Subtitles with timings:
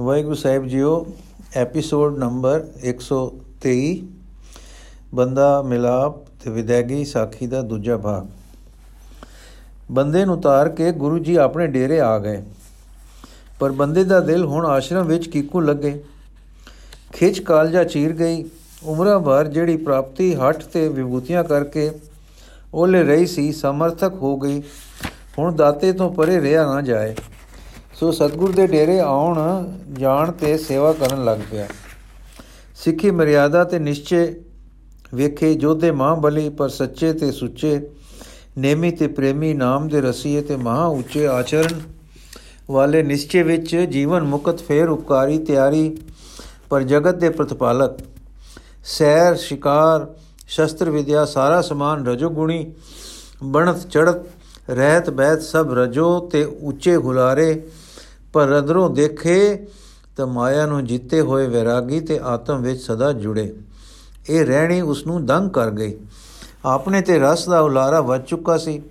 [0.00, 1.06] ਵਾਹਿਗੁਰੂ ਸਾਹਿਬ ਜੀਓ,
[1.56, 4.02] episode number 123
[5.14, 8.26] ਬੰਦਾ ਮਿਲਾਪ ਤੇ ਵਿਦੈਗੀ ਸਾਖੀ ਦਾ ਦੂਜਾ ਭਾਗ।
[9.90, 12.42] ਬੰਦੇ ਨੂੰ ਉਤਾਰ ਕੇ ਗੁਰੂ ਜੀ ਆਪਣੇ ਡੇਰੇ ਆ ਗਏ,
[13.60, 16.04] ਪਰ ਬੰਦੇ ਦਾ ਦਿਲ ਹੁਣ ਆਸ਼ਰਮ ਵਿੱਚ ਕੀਕੂ ਲੱਗੇ।
[17.12, 18.44] ਖਿੱਚ ਕਾਲਜਾ ਚੀਰ ਗਈ,
[18.84, 21.90] ਉਮਰਾਂ ਭਰ ਜਿਹੜੀ ਪ੍ਰਾਪਤੀ ਹੱਠ ਤੇ ਵਿਭੂਤੀਆਂ ਕਰਕੇ
[22.74, 24.62] ਉਹਲੇ ਰਹੀ ਸੀ, ਸਮਰਥਕ ਹੋ ਗਈ।
[25.38, 27.14] ਹੁਣ ਦਾਤੇ ਤੋਂ ਪਰੇ ਰਿਆ ਨਾ ਜਾਏ।
[27.98, 29.38] ਸੋ ਸਤਗੁਰ ਦੇ ਡੇਰੇ ਆਉਣ,
[29.98, 31.66] ਜਾਣ ਤੇ ਸੇਵਾ ਕਰਨ ਲੱਗ ਪਿਆ।
[32.76, 34.34] ਸਿੱਖੀ ਮਰਿਆਦਾ ਤੇ ਨਿਸ਼ਚੇ
[35.14, 35.90] ਵੇਖੇ ਜੋਧੇ
[36.20, 37.80] ਬਲੀ ਪਰ ਸੱਚੇ ਤੇ ਸੁੱਚੇ,
[38.58, 41.80] ਨੇਮੀ ਤੇ ਪ੍ਰੇਮੀ, ਨਾਮ ਦੇ ਰਸੀਏ ਤੇ ਮਹਾ ਉੱਚੇ ਆਚਰਣ
[42.70, 45.96] ਵਾਲੇ ਨਿਸ਼ਚੇ ਵਿੱਚ ਜੀਵਨ ਮੁਕਤ, ਫੇਰ ਉਪਕਾਰੀ, ਤਿਆਰੀ,
[46.70, 47.98] ਪਰ ਜਗਤ ਦੇ ਪ੍ਰਤਪਾਲਕ,
[48.84, 50.06] ਸੈਰ, ਸ਼ਿਕਾਰ,
[50.48, 52.74] ਸ਼ਸਤਰ ਵਿਦਿਆ, ਸਾਰਾ ਸਮਾਨ ਰਜੋ ਗੁਣੀ,
[53.44, 54.24] ਬਣਤ, ਚੜਤ,
[54.70, 57.62] ਰਹਿਤ ਬੈਤ ਸਭ ਰਜੋ ਤੇ ਉੱਚੇ ਹੁਲਾਰੇ
[58.34, 59.66] ਪਰ ਰਦਰੋਂ ਦੇਖੇ
[60.16, 63.54] ਤਾਂ ਮਾਇਆ ਨੂੰ ਜਿੱਤੇ ਹੋਏ ਵਿਰਾਗੀ ਤੇ ਆਤਮ ਵਿੱਚ ਸਦਾ ਜੁੜੇ।
[64.30, 65.94] ਇਹ ਰਹਿਣੀ ਉਸ ਨੂੰ ਦੰਗ ਕਰ ਗਈ।
[66.64, 68.82] ਆਪਣੇ ਤੇ ਰਸ ਦਾ ਉਲਾਰਾ ਵੱਜ ਚੁੱਕਾ ਸੀ।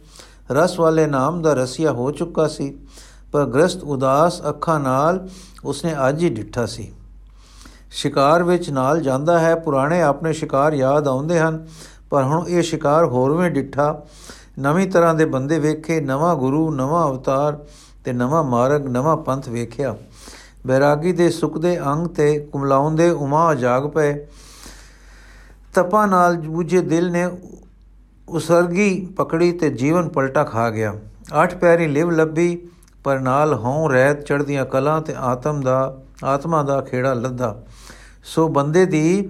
[0.52, 2.78] ਰਸ ਵਾਲੇ ਨਾਮ ਦਾ ਰਸੀਆ ਹੋ ਚੁੱਕਾ ਸੀ,
[3.32, 5.28] ਪਰ ਗ੍ਰਸਤ ਉਦਾਸ ਅੱਖਾਂ ਨਾਲ
[5.66, 6.92] ਉਸਨੇ ਅੱਜ ਹੀ ਡਿੱਠਾ ਸੀ।
[7.92, 11.68] ਸ਼ਿਕਾਰ ਵਿੱਚ ਨਾਲ ਜਾਂਦਾ ਹੈ, ਪੁਰਾਣੇ ਆਪਣੇ ਸ਼ਿਕਾਰ ਯਾਦ ਆਉਂਦੇ ਹਨ,
[12.10, 14.04] ਪਰ ਹੁਣ ਇਹ ਸ਼ਿਕਾਰ ਹੋਰਵੇਂ ਡਿੱਠਾ।
[14.60, 17.66] ਨਵੀਂ ਤਰ੍ਹਾਂ ਦੇ ਬੰਦੇ ਵੇਖੇ, ਨਵਾਂ ਗੁਰੂ, ਨਵਾਂ ਅਵਤਾਰ
[18.06, 19.96] ਤੇ ਨਵਾਂ ਮਾਰਗ, ਨਵਾਂ ਪੰਥ ਵੇਖਿਆ।
[20.68, 24.26] ਬੈਰਾਗੀ ਦੇ ਸੁਖ ਦੇ ਅੰਗ ਤੇ ਕੁਮਲਾਉਂਦੇ ਉਮਾ ਜਾਗ ਪਏ।
[25.74, 27.30] ਤਪਾ ਨਾਲ ਬੁਝੇ ਦਿਲ ਨੇ
[28.30, 30.94] ਉਸਰਗੀ ਪਕੜੀ ਤੇ ਜੀਵਨ ਪਲਟਾ ਖਾ ਗਿਆ।
[31.44, 32.68] ਅੱਠ ਪੈਰੀ ਲਿਵ ਲੱਭੀ,
[33.04, 37.64] ਪਰ ਨਾਲ ਹਉ ਰਹਿਤ ਚੜਦੀਆਂ ਕਲਾਂ ਤੇ ਆਤਮ ਦਾ, ਆਤਮਾ ਦਾ ਖੇੜਾ ਲੱਦਾ।
[38.24, 39.30] ਸੋ ਬੰਦੇ ਦੀ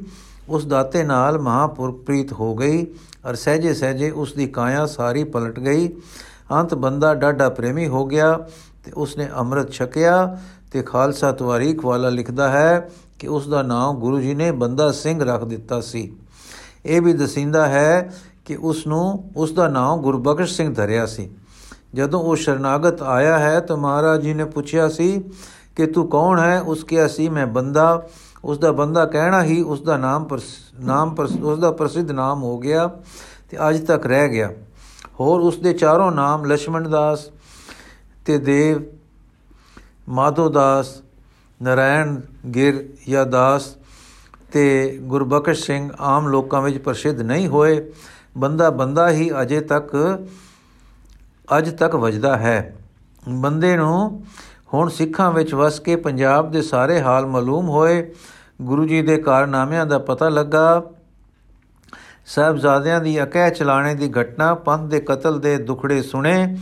[0.50, 2.86] ਉਸ ਦਾਤੇ ਨਾਲ ਮਹਾਪੁਰਪ੍ਰੀਤ ਹੋ ਗਈ।
[3.30, 5.90] ਅਰ ਸਹਜੇ ਸਹਜੇ ਉਸ ਦੀ ਕਾਇਆ ਸਾਰੀ ਪਲਟ ਗਈ।
[6.52, 8.40] ਅੰਤ ਬੰਦਾ ਡਾਡਾ ਪ੍ਰੇਮੀ ਹੋ ਗਿਆ
[8.84, 10.38] ਤੇ ਉਸਨੇ ਅੰਮ੍ਰਿਤ ਛਕਿਆ
[10.72, 15.24] ਤੇ ਖਾਲਸਾ ਤਵਾਰੀਖ ਵਾਲਾ ਲਿਖਦਾ ਹੈ ਕਿ ਉਸ ਦਾ ਨਾਮ ਗੁਰੂ ਜੀ ਨੇ ਬੰਦਾ ਸਿੰਘ
[15.24, 16.16] ਰੱਖ ਦਿੱਤਾ ਸੀ।
[16.86, 18.14] ਇਹ ਵੀ ਦਸਿੰਦਾ ਹੈ
[18.46, 21.30] ਕਿ ਉਸ ਨੂੰ ਉਸ ਦਾ ਨਾਮ ਗੁਰਬਖਸ਼ ਸਿੰਘ ਧਰਿਆ ਸੀ।
[21.94, 25.24] ਜਦੋਂ ਉਹ ਸ਼ਰਨਾਗਤ ਆਇਆ ਹੈ ਤਾਂ ਮਹਾਰਾਜ ਜੀ ਨੇ ਪੁੱਛਿਆ ਸੀ
[25.76, 26.62] ਕਿ ਤੂੰ ਕੌਣ ਹੈ?
[26.62, 28.08] ਉਸ ਕਿਹਾ, ਸੀ ਮੈਂ ਬੰਦਾ।
[28.44, 30.28] ਉਸ ਦਾ ਬੰਦਾ ਕਹਿਣਾ ਹੀ ਉਸ ਦਾ ਨਾਮ
[30.80, 32.88] ਨਾਮ ਉਸ ਦਾ ਪ੍ਰਸਿੱਧ ਨਾਮ ਹੋ ਗਿਆ
[33.50, 34.54] ਤੇ ਅੱਜ ਤੱਕ ਰਹਿ ਗਿਆ।
[35.20, 37.30] ਹੋਰ ਉਸ ਦੇ ਚਾਰੋਂ ਨਾਮ ਲక్ష్మణ ਦਾਸ
[38.26, 38.84] ਤੇ ਦੇਵ,
[40.10, 41.02] ਮਾਧੋ ਦਾਸ,
[41.64, 42.22] ਨਰਾਇਣ
[42.56, 43.76] ਗਿਰ ਜਾਂ ਦਾਸ
[44.52, 47.92] ਤੇ ਗੁਰਬਖਸ਼ ਸਿੰਘ ਆਮ ਲੋਕਾਂ ਵਿੱਚ ਪ੍ਰਸਿੱਧ ਨਹੀਂ ਹੋਏ।
[48.38, 50.26] ਬੰਦਾ ਬੰਦਾ ਹੀ ਅਜੇ ਤੱਕ,
[51.58, 52.76] ਅੱਜ ਤੱਕ ਵਜਦਾ ਹੈ।
[53.30, 54.26] ਬੰਦੇ ਨੂੰ
[54.74, 58.12] ਹੁਣ ਸਿੱਖਾਂ ਵਿੱਚ ਵਸ ਕੇ ਪੰਜਾਬ ਦੇ ਸਾਰੇ ਹਾਲ ਮਾਲੂਮ ਹੋਏ।
[58.60, 60.84] ਗੁਰੂ ਜੀ ਦੇ ਕਾਰਨਾਮਿਆਂ ਦਾ ਪਤਾ ਲੱਗਾ।
[62.26, 66.58] ਸਾਹਿਬਜ਼ਾਦਿਆਂ ਦੀ ਅਕਹਿ ਚਲਾਣੇ ਦੀ ਘਟਨਾ, ਪੰਥ ਦੇ ਕਤਲ ਦੇ ਦੁਖੜੇ ਸੁਣੇ।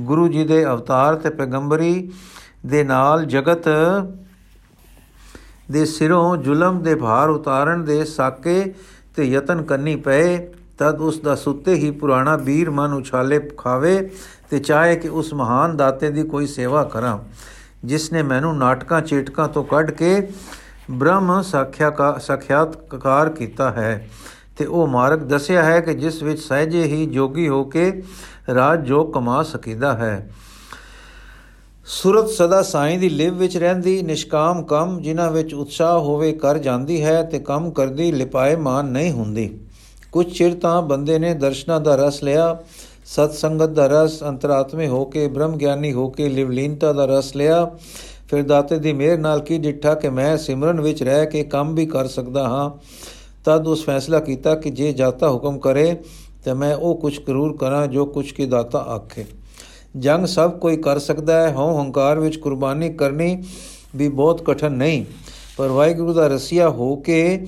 [0.00, 2.10] ਗੁਰੂ ਜੀ ਦੇ ਅਵਤਾਰ ਤੇ ਪੈਗੰਬਰੀ
[2.66, 3.68] ਦੇ ਨਾਲ ਜਗਤ
[5.70, 8.74] ਦੇ ਸਿਰੋਂ ਜ਼ੁਲਮ ਦੇ ਭਾਰ ਉਤਾਰਨ ਦੇ ਸਾਕੇ
[9.16, 10.36] ਤੇ ਯਤਨ ਕਰਨੀ ਪਏ।
[10.78, 13.98] ਤਦ ਉਸ ਦਾ ਸੁੱਤੇ ਹੀ ਪੁਰਾਣਾ ਵੀਰ ਮਨ ਉਛਾਲੇ ਖਾਵੇ
[14.50, 17.18] ਤੇ ਚਾਹੇ ਕਿ ਉਸ ਮਹਾਨ ਦਾਤੇ ਦੀ ਕੋਈ ਸੇਵਾ ਕਰਾਂ,
[17.84, 20.28] ਜਿਸ ਨੇ ਮੈਨੂੰ ਨਾਟਕਾਂ ਚੇਟਕਾਂ ਤੋਂ ਕੱਢ ਕੇ
[20.90, 24.08] ਬ੍ਰਹਮ ਸਾਖਿਆ ਕਾ ਸਾਖਿਆਤਕਾਰ ਕੀਤਾ ਹੈ
[24.58, 28.02] ਤੇ ਉਹ ਮਾਰਗ ਦੱਸਿਆ ਹੈ ਕਿ ਜਿਸ ਵਿੱਚ ਸਹਿਜੇ ਹੀ ਜੋਗੀ ਹੋ ਕੇ
[28.54, 30.30] ਰਾਜ ਜੋ ਕਮਾ ਸਕੀਦਾ ਹੈ।
[31.86, 37.04] ਸੁਰਤ ਸਦਾ ਸਾਈਂ ਦੀ ਲਿਵ ਵਿੱਚ ਰਹਿੰਦੀ, ਨਿਸ਼ਕਾਮ ਕੰਮ ਜਿਨ੍ਹਾਂ ਵਿੱਚ ਉਤਸ਼ਾਹ ਹੋਵੇ ਕਰ ਜਾਂਦੀ
[37.04, 39.60] ਹੈ ਤੇ ਕੰਮ ਕਰਦੀ ਲਿਪਾਏ ਮਾਨ ਨਹੀਂ ਹੁੰਦੀ।
[40.12, 42.58] ਕੁਝ ਚਿਰ ਤਾਂ ਬੰਦੇ ਨੇ ਦਰਸ਼ਨਾ ਦਾ ਰਸ ਲਿਆ
[43.04, 47.70] ਸਤ ਸੰਗਤ ਦਾ ਰਸ, ਅੰਤਰਾਤਮੇ ਹੋ ਕੇ ਬ੍ਰਹਮ ਗਿਆਨੀ ਹੋ ਕੇ ਲਿਵਲੀਨਤਾ ਦਾ ਰਸ ਲਿਆ
[48.28, 51.86] ਫਿਰ ਦਾਤੇ ਦੀ ਮਿਹਰ ਨਾਲ ਕੀ ਡਿੱਠਾ ਕਿ ਮੈਂ ਸਿਮਰਨ ਵਿੱਚ ਰਹਿ ਕੇ ਕੰਮ ਵੀ
[51.86, 52.70] ਕਰ ਸਕਦਾ ਹਾਂ।
[53.44, 55.96] ਤਦ ਉਸ ਫੈਸਲਾ ਕੀਤਾ ਕਿ ਜੇ ਜਾਤਾ ਹੁਕਮ ਕਰੇ,
[56.44, 59.24] ਤੇ ਮੈਂ ਉਹ ਕੁਝ ਕਰੂਰ ਕਰਾਂ ਜੋ ਕੁਝ ਕੀ ਦਾਤਾ ਆਖੇ।
[59.96, 63.42] ਜੰਗ ਸਭ ਕੋਈ ਕਰ ਸਕਦਾ ਹੈ, ਹਉ ਹੰਕਾਰ ਵਿੱਚ ਕੁਰਬਾਨੀ ਕਰਨੀ
[63.96, 65.04] ਵੀ ਬਹੁਤ ਕਠਨ ਨਹੀਂ,
[65.56, 67.46] ਪਰ ਵਾਹਿਗੁਰੂ ਦਾ ਰਸੀਆ ਹੋ ਕੇ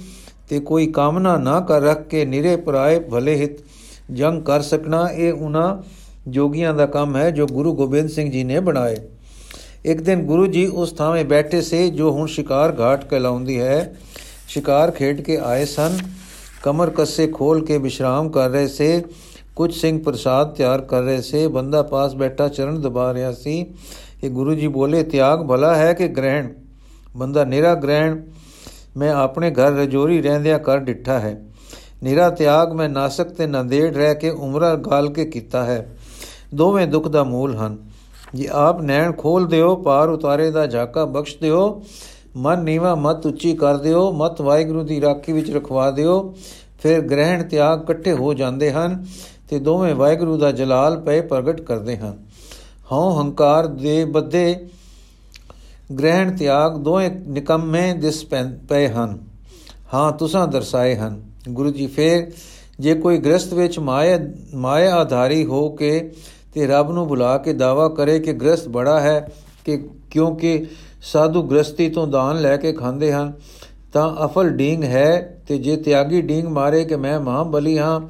[0.49, 3.59] ਤੇ ਕੋਈ ਕਾਮਨਾ ਨਾ ਕਰ ਰੱਖ ਕੇ ਨਿਰੇ ਪਰਾਏ ਭਲੇ ਹਿਤ
[4.13, 5.77] ਜੰਗ ਕਰ ਸਕਣਾ, ਇਹ ਉਹਨਾਂ
[6.31, 8.97] ਜੋਗੀਆਂ ਦਾ ਕੰਮ ਹੈ ਜੋ ਗੁਰੂ ਗੋਬਿੰਦ ਸਿੰਘ ਜੀ ਨੇ ਬਣਾਏ।
[9.85, 13.95] ਇੱਕ ਦਿਨ ਗੁਰੂ ਜੀ ਉਸ ਥਾਂ ਬੈਠੇ ਸੇ ਜੋ ਹੁਣ ਸ਼ਿਕਾਰ ਘਾਟ ਕਹਿਲਾਉਂਦੀ ਹੈ
[14.49, 15.99] ਸ਼ਿਕਾਰ ਖੇਡ ਕੇ ਆਏ ਸਨ
[16.63, 19.03] ਕਮਰ ਕੱਸੇ ਖੋਲ ਕੇ ਵਿਸ਼ਰਾਮ ਕਰ ਰਹੇ ਸੇ
[19.57, 23.65] ਕੁਝ ਸਿੰਘ ਪ੍ਰਸਾਦ ਤਿਆਰ ਕਰ ਰਹੇ ਸੇ ਬੰਦਾ ਪਾਸ ਬੈਠਾ ਚਰਨ ਦਬਾ ਰਿਹਾ ਸੀ
[24.25, 26.49] ਇਹ ਗੁਰੂ ਜੀ ਬੋਲੇ ਤਿਆਗ ਭਲਾ ਹੈ ਕਿ ਗ੍ਰਹਿਣ
[27.17, 28.21] ਬੰਦਾ ਨਿਰਾ ਗ੍ਰਹਿਣ
[28.97, 31.37] ਮੈਂ ਆਪਣੇ ਘਰ ਰਜੋਰੀ ਰਹਿੰਦਿਆਂ ਕਰ ਡਿੱਠਾ ਹੈ
[32.03, 35.87] ਨਿਰਾ ਤਿਆਗ ਮੈਂ ਨਾਸਕ ਤੇ ਨੰਦੇੜ ਰਹਿ ਕੇ ਉਮਰਾ ਗਾਲ ਕੇ ਕੀਤਾ ਹੈ
[36.55, 37.77] ਦੋਵੇਂ ਦੁੱਖ ਦਾ ਮੂਲ ਹਨ
[38.35, 41.83] ਜੇ ਆਪ ਨੈਣ ਖੋਲ ਦਿਓ, ਪਾਰ ਉਤਾਰੇ ਦਾ ਝਾਕਾ ਬਖਸ਼ ਦਿਓ,
[42.37, 46.35] ਮਨ ਨੀਵਾ ਮਤ ਉੱਚੀ ਕਰ ਦਿਓ, ਮਤ ਵਾਹਿਗੁਰੂ ਦੀ ਰਾਖੀ ਵਿੱਚ ਰਖਵਾ ਦਿਓ,
[46.83, 49.07] ਫਿਰ ਗ੍ਰਹਿਣ ਤਿਆਗ ਇਕੱਠੇ ਹੋ ਜਾਂਦੇ ਹਨ
[49.49, 52.19] ਤੇ ਦੋਵੇਂ ਵਾਹਿਗੁਰੂ ਦਾ ਜਲਾਲ ਪਏ ਪ੍ਰਗਟ ਕਰਦੇ ਹਨ।
[52.93, 54.67] ਹਉ ਹੰਕਾਰ ਦੇ ਬੱਦੇ
[55.99, 58.27] ਗ੍ਰਹਿਣ ਤਿਆਗ ਦੋਵੇਂ ਨਿਕੰਮੇ ਦਿਸ
[58.69, 59.19] ਪਏ ਹਨ।
[59.95, 62.33] ਹਾਂ, ਤੁਸਾਂ ਦਰਸਾਏ ਹਨ। ਗੁਰੂ ਜੀ, ਫੇਰ
[62.81, 64.19] ਜੇ ਕੋਈ ਗ੍ਰਸਤ ਵਿੱਚ ਮਾਇਆ
[64.55, 66.11] ਮਾਇਆ ਆਧਾਰੀ ਹੋ ਕੇ
[66.55, 69.29] ਤੇ ਰੱਬ ਨੂੰ ਬੁਲਾ ਕੇ ਦਾਵਾ ਕਰੇ ਕਿ ਗ੍ਰਸਤ ਬੜਾ ਹੈ
[69.65, 70.67] ਕਿ ਕਿਉਂਕਿ
[71.03, 73.33] ਸਾਧੂ ਗ੍ਰਸਤੀ ਤੋਂ ਦਾਨ ਲੈ ਕੇ ਖਾਂਦੇ ਹਨ,
[73.93, 78.01] ਤਾਂ ਅਫਲ ਡੀਂਗ ਹੈ ਤੇ ਜੇ ਤਿਆਗੀ ਡੀਂਗ ਮਾਰੇ ਕਿ ਮੈਂ ਮਾਂ ਬਲੀ ਹਾਂ,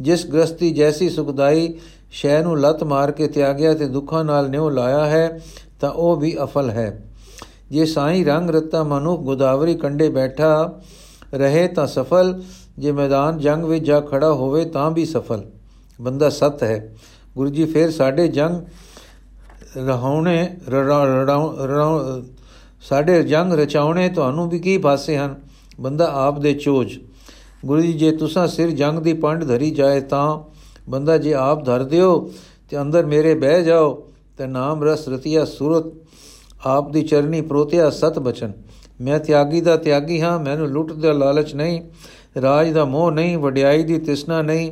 [0.00, 1.74] ਜਿਸ ਗ੍ਰਸਤੀ ਜੈਸੀ ਸੁਖਦਾਈ
[2.10, 5.40] ਸ਼ੈ ਨੂੰ ਲਤ ਮਾਰ ਕੇ ਤਿਆਗਿਆ ਤੇ ਦੁੱਖਾਂ ਨਾਲ ਨਿਉ ਲਾਇਆ ਹੈ,
[5.80, 7.02] ਤਾਂ ਉਹ ਵੀ ਅਫਲ ਹੈ।
[7.70, 10.80] ਜੇ ਸਾਈ ਰੰਗ ਰਤਾ ਮਨੁ ਗੋਦਾਵਰੀ ਕੰਡੇ ਬੈਠਾ
[11.34, 12.42] ਰਹੇ ਤਾਂ ਸਫਲ,
[12.78, 15.42] ਜੇ ਮੈਦਾਨ ਜੰਗ ਵਿੱਚ ਜਾ ਖੜਾ ਹੋਵੇ ਤਾਂ ਵੀ ਸਫਲ।
[16.00, 16.94] ਬੰਦਾ ਸਤ ਹੈ।
[17.36, 18.60] ਗੁਰੂ ਜੀ, ਫੇਰ ਸਾਡੇ ਜੰਗ
[19.76, 21.54] ਰਹਾਉਣੇ ਰੜਾਉ
[22.80, 25.34] ਸਾਡੇ ਜੰਗ ਰਚਾਉਣੇ ਤੁਹਾਨੂੰ ਵੀ ਕੀ ਭਾਸੇ ਹਨ?
[25.80, 26.98] ਬੰਦਾ ਆਪ ਦੇ ਚੋਜ।
[27.64, 30.38] ਗੁਰੂ ਜੀ, ਜੇ ਤੁਸੀਂ ਸਿਰ ਜੰਗ ਦੀ ਪੰਡ ਧਰੀ ਜਾਏ ਤਾਂ
[30.90, 32.30] ਬੰਦਾ ਜੇ ਆਪ ਧਰ ਦਿਓ
[32.70, 33.94] ਤੇ ਅੰਦਰ ਮੇਰੇ ਬਹਿ ਜਾਓ,
[34.38, 35.92] ਤੇ ਨਾਮ ਰਸ ਰਤੀਆ ਸੂਰਤ,
[36.66, 38.52] ਆਪ ਦੀ ਚਰਨੀ ਪ੍ਰੋਤਿਆ ਸਤ ਬਚਨ।
[39.00, 41.80] ਮੈਂ ਤਿਆਗੀ ਦਾ ਤਿਆਗੀ ਹਾਂ, ਮੈਨੂੰ ਲੁੱਟ ਦਾ ਲਾਲਚ ਨਹੀਂ,
[42.42, 44.70] ਰਾਜ ਦਾ ਮੋਹ ਨਹੀਂ, ਵਡਿਆਈ ਦੀ ਤਿਸਨਾ ਨਹੀਂ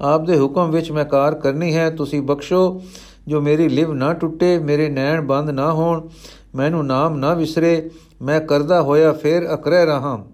[0.00, 2.82] ਆਪ ਦੇ ਹੁਕਮ ਵਿੱਚ ਮੈਂ ਕਾਰ ਕਰਨੀ ਹੈ, ਤੁਸੀਂ ਬਖਸ਼ੋ।
[3.28, 6.08] ਜੋ ਮੇਰੀ ਲਿਵ ਨਾ ਟੁੱਟੇ, ਮੇਰੇ ਨੈਣ ਬੰਦ ਨਾ ਹੋਣ,
[6.54, 7.90] ਮੈਨੂੰ ਨਾਮ ਨਾ ਵਿਸਰੇ,
[8.22, 10.24] ਮੈਂ ਕਰਦਾ ਹੋਇਆ ਫੇਰ ਅਕਰੇ ਰਹਾ।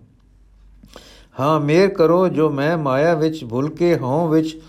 [1.41, 4.61] ਹਾਂ, ਮੇਰ ਕਰੋ ਜੋ ਮੈਂ ਮਾਇਆ ਵਿੱਚ ਭੁੱਲ ਕੇ, ਹਉ ਵਿੱਚ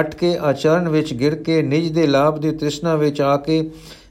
[0.00, 3.70] ਅਟ ਕੇ ਆਚਰਨ ਵਿੱਚ ਗਿਰ ਕੇ, ਨਿਜ ਦੇ ਲਾਭ ਦੀ ਤ੍ਰਿਸ਼ਨਾ ਵਿੱਚ ਆ ਕੇ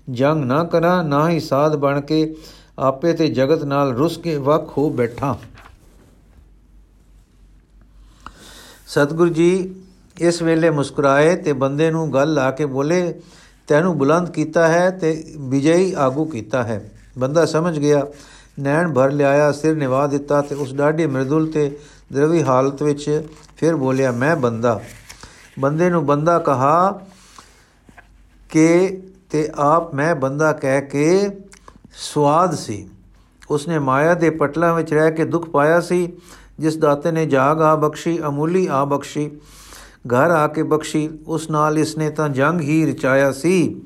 [0.10, 2.36] ਜੰਗ ਨਾ ਕਰਾਂ, ਨਾ ਹੀ ਸਾਧ ਬਣ ਕੇ
[2.80, 5.38] ਆਪੇ ਤੇ ਜਗਤ ਨਾਲ ਰੁਸ ਕੇ ਵਕ ਹੋ ਬੈਠਾ।
[8.88, 9.76] ਸਤਿਗੁਰੂ ਜੀ
[10.20, 13.22] ਇਸ ਵੇਲੇ ਮੁਸਕਰਾਏ ਤੇ ਬੰਦੇ ਨੂੰ ਗੱਲ ਲਾ ਕੇ ਬੋਲੇ,
[13.68, 18.08] ਤੈਨੂੰ ਬੁਲੰਦ ਕੀਤਾ ਹੈ ਤੇ ਵਿਜਈ ਆਗੂ ਕੀਤਾ ਹੈ। ਬੰਦਾ ਸਮਝ ਗਿਆ,
[18.60, 21.78] ਨੈਣ ਭਰ ਲਿਆਇਆ, ਸਿਰ ਨਿਵਾ ਦਿੱਤਾ ਤੇ ਉਸ ਡਾਢੀ ਮਰਦੁਲ ਤੇ
[22.14, 24.82] ਦਰਵੀ ਹਾਲਤ ਵਿੱਚ ਫਿਰ ਬੋਲਿਆ, ਮੈਂ ਬੰਦਾ।
[25.60, 27.02] ਬੰਦੇ ਨੂੰ ਬੰਦਾ ਕਹਾ
[28.50, 31.30] ਕਿ ਤੇ ਆਪ ਮੈਂ ਬੰਦਾ ਕਹਿ ਕੇ
[31.94, 32.90] ਸਵਾਦ ਸੀ।
[33.50, 36.14] ਉਸਨੇ ਮਾਇਆ ਦੇ ਪਟਲਾਂ ਵਿੱਚ ਰਹਿ ਕੇ ਦੁੱਖ ਪਾਇਆ ਸੀ,
[36.60, 39.32] ਜਿਸ ਦਾਤੇ ਨੇ ਜਾਗ ਆ ਬਖਸ਼ੀ, ਅਮੂਲੀ ਆ ਬਖਸ਼ੀ।
[40.06, 43.82] ਘਰ ਆ ਕੇ ਬਖਸ਼ੀ, ਉਸ ਨਾਲ ਇਸਨੇ ਤਾਂ ਜੰਗ ਹੀ ਰਚਾਇਆ ਸੀ,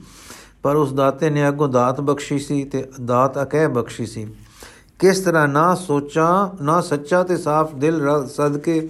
[0.63, 4.25] ਪਰ ਉਸ ਦਾਤੇ ਨੇ ਅਗੋਂ ਦਾਤ ਬਖਸ਼ੀ ਸੀ ਤੇ ਦਾਤ ਅਕਹਿ ਬਖਸ਼ੀ ਸੀ।
[4.99, 8.89] ਕਿਸ ਤਰ੍ਹਾਂ ਨਾ ਸੋਚਾਂ, ਨਾ ਸੱਚਾ ਤੇ ਸਾਫ਼ ਦਿਲ ਸਦਕੇ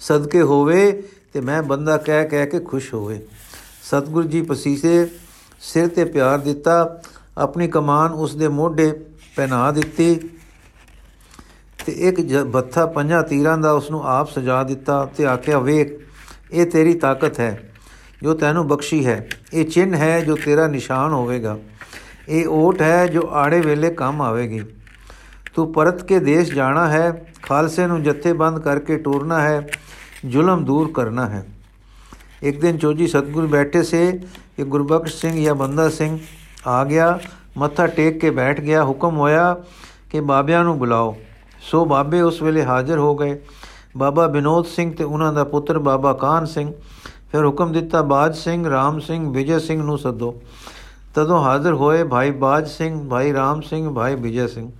[0.00, 0.90] ਸਦਕੇ ਹੋਵੇ
[1.32, 3.20] ਤੇ ਮੈਂ ਬੰਦਾ ਕਹਿ ਕਹਿ ਕੇ ਖੁਸ਼ ਹੋਵੇ।
[3.82, 5.08] ਸਤਿਗੁਰੂ ਜੀ ਪਸੀਸੇ
[5.60, 7.02] ਸਿਰ ਤੇ ਪਿਆਰ ਦਿੱਤਾ,
[7.38, 8.92] ਆਪਣੀ ਕਮਾਨ ਉਸ ਦੇ ਮੋਢੇ
[9.36, 10.14] ਪਹਿਨਾ ਦਿੱਤੀ
[11.86, 15.98] ਤੇ ਇੱਕ ਬੱਥਾ ਪੰਜਾਂ ਤੀਰਾਂ ਦਾ ਉਸ ਨੂੰ ਆਪ ਸਜਾ ਦਿੱਤਾ ਤੇ ਆਖਿਆ, ਵੇਖ
[16.52, 17.72] ਇਹ ਤੇਰੀ ਤਾਕਤ ਹੈ,
[18.22, 21.58] ਜੋ ਤੈਨੂੰ ਬਖਸ਼ੀ ਹੈ। ਇਹ ਚਿੰਨ ਹੈ, ਜੋ ਤੇਰਾ ਨਿਸ਼ਾਨ ਹੋਵੇਗਾ।
[22.28, 24.60] ਇਹ ਓਟ ਹੈ, ਜੋ ਆੜੇ ਵੇਲੇ ਕੰਮ ਆਵੇਗੀ।
[25.54, 29.68] ਤੂੰ ਪਰਤ ਕੇ ਦੇਸ਼ ਜਾਣਾ ਹੈ, ਖਾਲਸੇ ਨੂੰ ਜਥੇਬੰਦ ਕਰਕੇ ਟੋਰਨਾ ਹੈ,
[30.26, 31.46] ਜ਼ੁਲਮ ਦੂਰ ਕਰਨਾ ਹੈ।
[32.42, 34.20] ਇੱਕ ਦਿਨ ਚੋਜੀ ਸਤਗੁਰ ਬੈਠੇ ਸੇ,
[34.56, 36.18] ਕਿ ਗੁਰਬਖਸ਼ ਸਿੰਘ ਜਾਂ ਬੰਦਾ ਸਿੰਘ
[36.66, 37.18] ਆ ਗਿਆ,
[37.56, 39.56] ਮੱਥਾ ਟੇਕ ਕੇ ਬੈਠ ਗਿਆ, ਹੁਕਮ ਹੋਇਆ
[40.10, 41.16] ਕਿ ਬਾਬਿਆਂ ਨੂੰ ਬੁਲਾਓ।
[41.60, 43.38] ਸੋ ਬਾਬੇ ਉਸ ਵੇਲੇ ਹਾਜ਼ਰ ਹੋ ਗਏ।
[43.96, 46.72] ਬਾਬਾ ਬਿਨੋਦ ਸਿੰਘ ਤੇ ਉਹਨਾਂ ਦਾ ਪੁੱਤਰ ਬਾਬਾ ਕਾਨ ਸਿੰਘ।
[47.32, 50.40] ਫਿਰ ਹੁਕਮ ਦਿੱਤਾ, ਬਾਜ ਸਿੰਘ, ਰਾਮ ਸਿੰਘ, ਵਿਜੇ ਸਿੰਘ ਨੂੰ ਸੱਦੋ।
[51.14, 54.70] ਤਦੋਂ ਹਾਜ਼ਰ ਹੋਏ ਭਾਈ ਬਾਜ ਸਿੰਘ, ਭਾਈ ਰਾਮ ਸਿੰਘ, ਭਾਈ ਵਿਜੇ ਸਿੰਘ।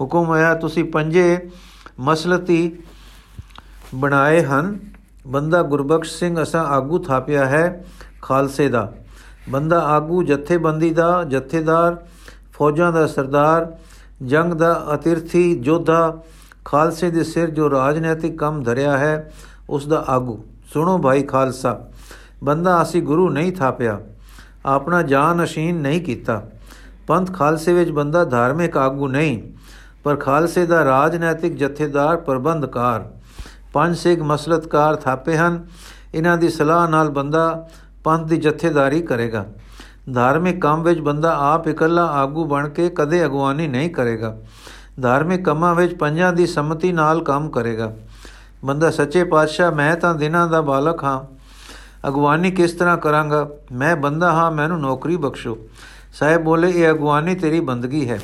[0.00, 1.50] ਹੁਕਮ ਆਇਆ, ਤੁਸੀਂ ਪੰਜੇ
[2.00, 2.76] ਮਸਲਤੀ
[3.94, 4.78] ਬਣਾਏ ਹਨ।
[5.26, 7.84] ਬੰਦਾ ਗੁਰਬਖਸ਼ ਸਿੰਘ, ਅਸਾਂ ਆਗੂ ਥਾਪਿਆ ਹੈ
[8.22, 8.92] ਖਾਲਸੇ ਦਾ।
[9.48, 11.96] ਬੰਦਾ ਆਗੂ ਜਥੇਬੰਦੀ ਦਾ, ਜਥੇਦਾਰ,
[12.52, 13.76] ਫੌਜਾਂ ਦਾ ਸਰਦਾਰ,
[14.26, 16.18] ਜੰਗ ਦਾ ਅਤਿਰਥੀ ਜੋਧਾ
[16.66, 19.32] ਖਾਲਸੇ ਦੇ ਸਿਰ ਜੋ ਰਾਜਨੀਤਿਕ ਕੰਮ ਧਰਿਆ ਹੈ,
[19.70, 20.38] ਉਸ ਦਾ ਆਗੂ।
[20.72, 21.78] ਸੁਣੋ ਭਾਈ ਖਾਲਸਾ,
[22.44, 23.98] ਬੰਦਾ ਅਸੀਂ ਗੁਰੂ ਨਹੀਂ ਥਾਪਿਆ,
[24.66, 26.42] ਆਪਣਾ ਜਾਨ ਅਸ਼ੀਨ ਨਹੀਂ ਕੀਤਾ।
[27.06, 29.40] ਪੰਥ ਖਾਲਸੇ ਵਿੱਚ ਬੰਦਾ ਧਾਰਮਿਕ ਆਗੂ ਨਹੀਂ,
[30.04, 33.04] ਪਰ ਖਾਲਸੇ ਦਾ ਰਾਜਨੀਤਿਕ ਜਥੇਦਾਰ ਪ੍ਰਬੰਧਕਾਰ।
[33.72, 35.64] ਪੰਜ ਸਿੱਖ ਮਸਲਤਕਾਰ ਥਾਪੇ ਹਨ,
[36.14, 37.68] ਇਹਨਾਂ ਦੀ ਸਲਾਹ ਨਾਲ ਬੰਦਾ
[38.04, 39.46] ਪੰਥ ਦੀ ਜਥੇਦਾਰੀ ਕਰੇਗਾ।
[40.14, 44.36] ਧਾਰਮਿਕ ਕੰਮ ਵਿੱਚ ਬੰਦਾ ਆਪ ਇਕੱਲਾ ਆਗੂ ਬਣ ਕੇ ਕਦੇ ਅਗਵਾਨੀ ਨਹੀਂ ਕਰੇਗਾ।
[45.02, 47.92] ਧਾਰਮਿਕ ਕੰਮਾਂ ਵਿੱਚ ਪੰਜਾਂ ਦੀ ਸੰਮਤੀ ਨਾਲ ਕੰਮ ਕਰੇਗਾ।
[48.64, 51.36] ਬੰਦਾ ਸੱਚੇ ਪਾਤਸ਼ਾਹ, ਮੈਂ ਤਾਂ ਦਿਨਾਂ ਦਾ ਬਾਲਕ ਹਾਂ।
[52.08, 53.48] ਅਗਵਾਨੀ ਕਿਸ ਤਰ੍ਹਾਂ ਕਰਾਂਗਾ?
[53.72, 55.58] ਮੈਂ ਬੰਦਾ ਹਾਂ, ਮੈਨੂੰ ਨੌਕਰੀ ਬਖਸ਼ੋ।
[56.14, 58.20] ਸਾਹਿਬ ਬੋਲੇ, ਇਹ ਅਗਵਾਨੀ ਤੇਰੀ ਬੰਦਗੀ ਹੈ।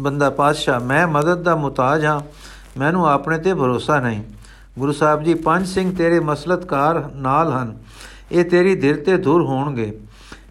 [0.00, 2.20] ਬੰਦਾ ਪਾਤਸ਼ਾਹ, ਮੈਂ ਮਦਦ ਦਾ ਮੁਤਾਜ ਹਾਂ।
[2.78, 4.22] ਮੈਨੂੰ ਆਪਣੇ ਤੇ ਭਰੋਸਾ ਨਹੀਂ।
[4.78, 7.78] ਗੁਰੂ ਸਾਹਿਬ ਜੀ, ਪੰਜ ਸਿੰਘ ਤੇਰੇ ਮਸਲਤਕਾਰ ਨਾਲ ਹਨ।
[8.32, 10.00] ਇਹ ਤੇਰੀ ਧਿਰ ਤੇ ਧੁਰ ਹੋਣਗੇ।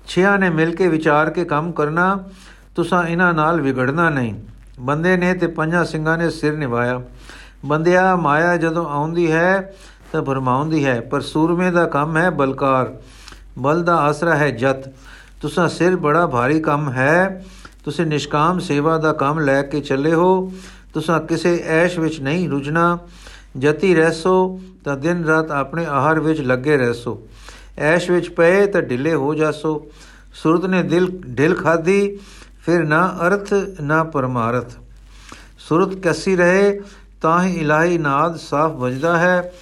[0.07, 2.23] ਛਿਆਂ ਨੇ ਮਿਲ ਕੇ ਵਿਚਾਰ ਕੇ ਕੰਮ ਕਰਨਾ,
[2.75, 4.33] ਤੁਸੀਂ ਇਹਨਾਂ ਨਾਲ ਵਿਗੜਨਾ ਨਹੀਂ।
[4.79, 7.01] ਬੰਦੇ ਨੇ ਤੇ ਪੰਜਾਂ ਸਿੰਘਾਂ ਨੇ ਸਿਰ ਨਿਵਾਇਆ।
[7.65, 9.73] ਬੰਦਿਆ ਮਾਇਆ ਜਦੋਂ ਆਉਂਦੀ ਹੈ
[10.11, 12.95] ਤਾਂ ਭਰਮਾਉਂਦੀ ਹੈ, ਪਰ ਸੂਰਮੇ ਦਾ ਕੰਮ ਹੈ ਬਲਕਾਰ।
[13.59, 14.93] ਬਲ ਦਾ ਆਸਰਾ ਹੈ ਜਤ।
[15.41, 17.45] ਤੁਸੀਂ ਸਿਰ ਬੜਾ ਭਾਰੀ ਕੰਮ ਹੈ।
[17.85, 20.53] ਤੁਸੀਂ ਨਿਸ਼ਕਾਮ ਸੇਵਾ ਦਾ ਕੰਮ ਲੈ ਕੇ ਚੱਲੇ ਹੋ।
[20.93, 22.99] ਤੁਸੀਂ ਕਿਸੇ ਐਸ਼ ਵਿੱਚ ਨਹੀਂ ਰੁਝਣਾ।
[23.57, 27.27] ਜਤੀ ਰਹਿਸੋ ਤਾਂ ਦਿਨ ਰਾਤ ਆਪਣੇ ਆਹਾਰ ਵਿੱਚ ਲੱਗੇ ਰਹਿਸੋ।
[27.77, 29.85] ਐਸ਼ ਵਿੱਚ ਪਏ ਤਾਂ ਢਿੱਲੇ ਹੋ ਜਾਸੋ।
[30.33, 32.19] ਸੁਰਤ ਨੇ ਦਿਲ, ਢਿਲ ਖਾਦੀ
[32.65, 34.71] ਫਿਰ ਨਾ ਅਰਥ, ਨਾ ਪਰਮਾਰਥ।
[35.59, 36.81] ਸੁਰਤ ਕੈਸੀ ਰਹੇ,
[37.21, 39.53] ਤਾਂ ਹੀ ਇਲਾਹੀ ਨਾਦ ਸਾਫ਼ ਵੱਜਦਾ ਹੈ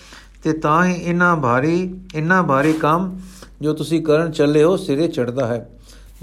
[0.43, 3.19] ਤੇ ਤਾਂ ਹੀ ਇਨਾ ਭਾਰੀ ਇਨਾ ਭਾਰੀ ਕੰਮ
[3.61, 5.69] ਜੋ ਤੁਸੀਂ ਕਰਨ ਚੱਲੇ ਹੋ ਸਿਰੇ ਚੜਦਾ ਹੈ।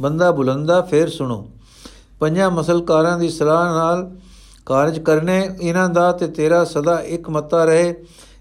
[0.01, 1.51] ਬੰਦਾ ਬੁਲੰਦਾ ਫੇਰ ਸੁਣੋ।
[2.21, 4.11] ਪੰਜਾਂ ਮਸਲਕਾਰਾਂ ਦੀ ਸਲਾਹ ਨਾਲ
[4.67, 7.95] ਕਾਰਜ ਕਰਨੇ, ਇਹਨਾਂ ਦਾ ਤੇ ਤੇਰਾ ਸਦਾ ਇੱਕ ਮੱਤਾ ਰਹੇ,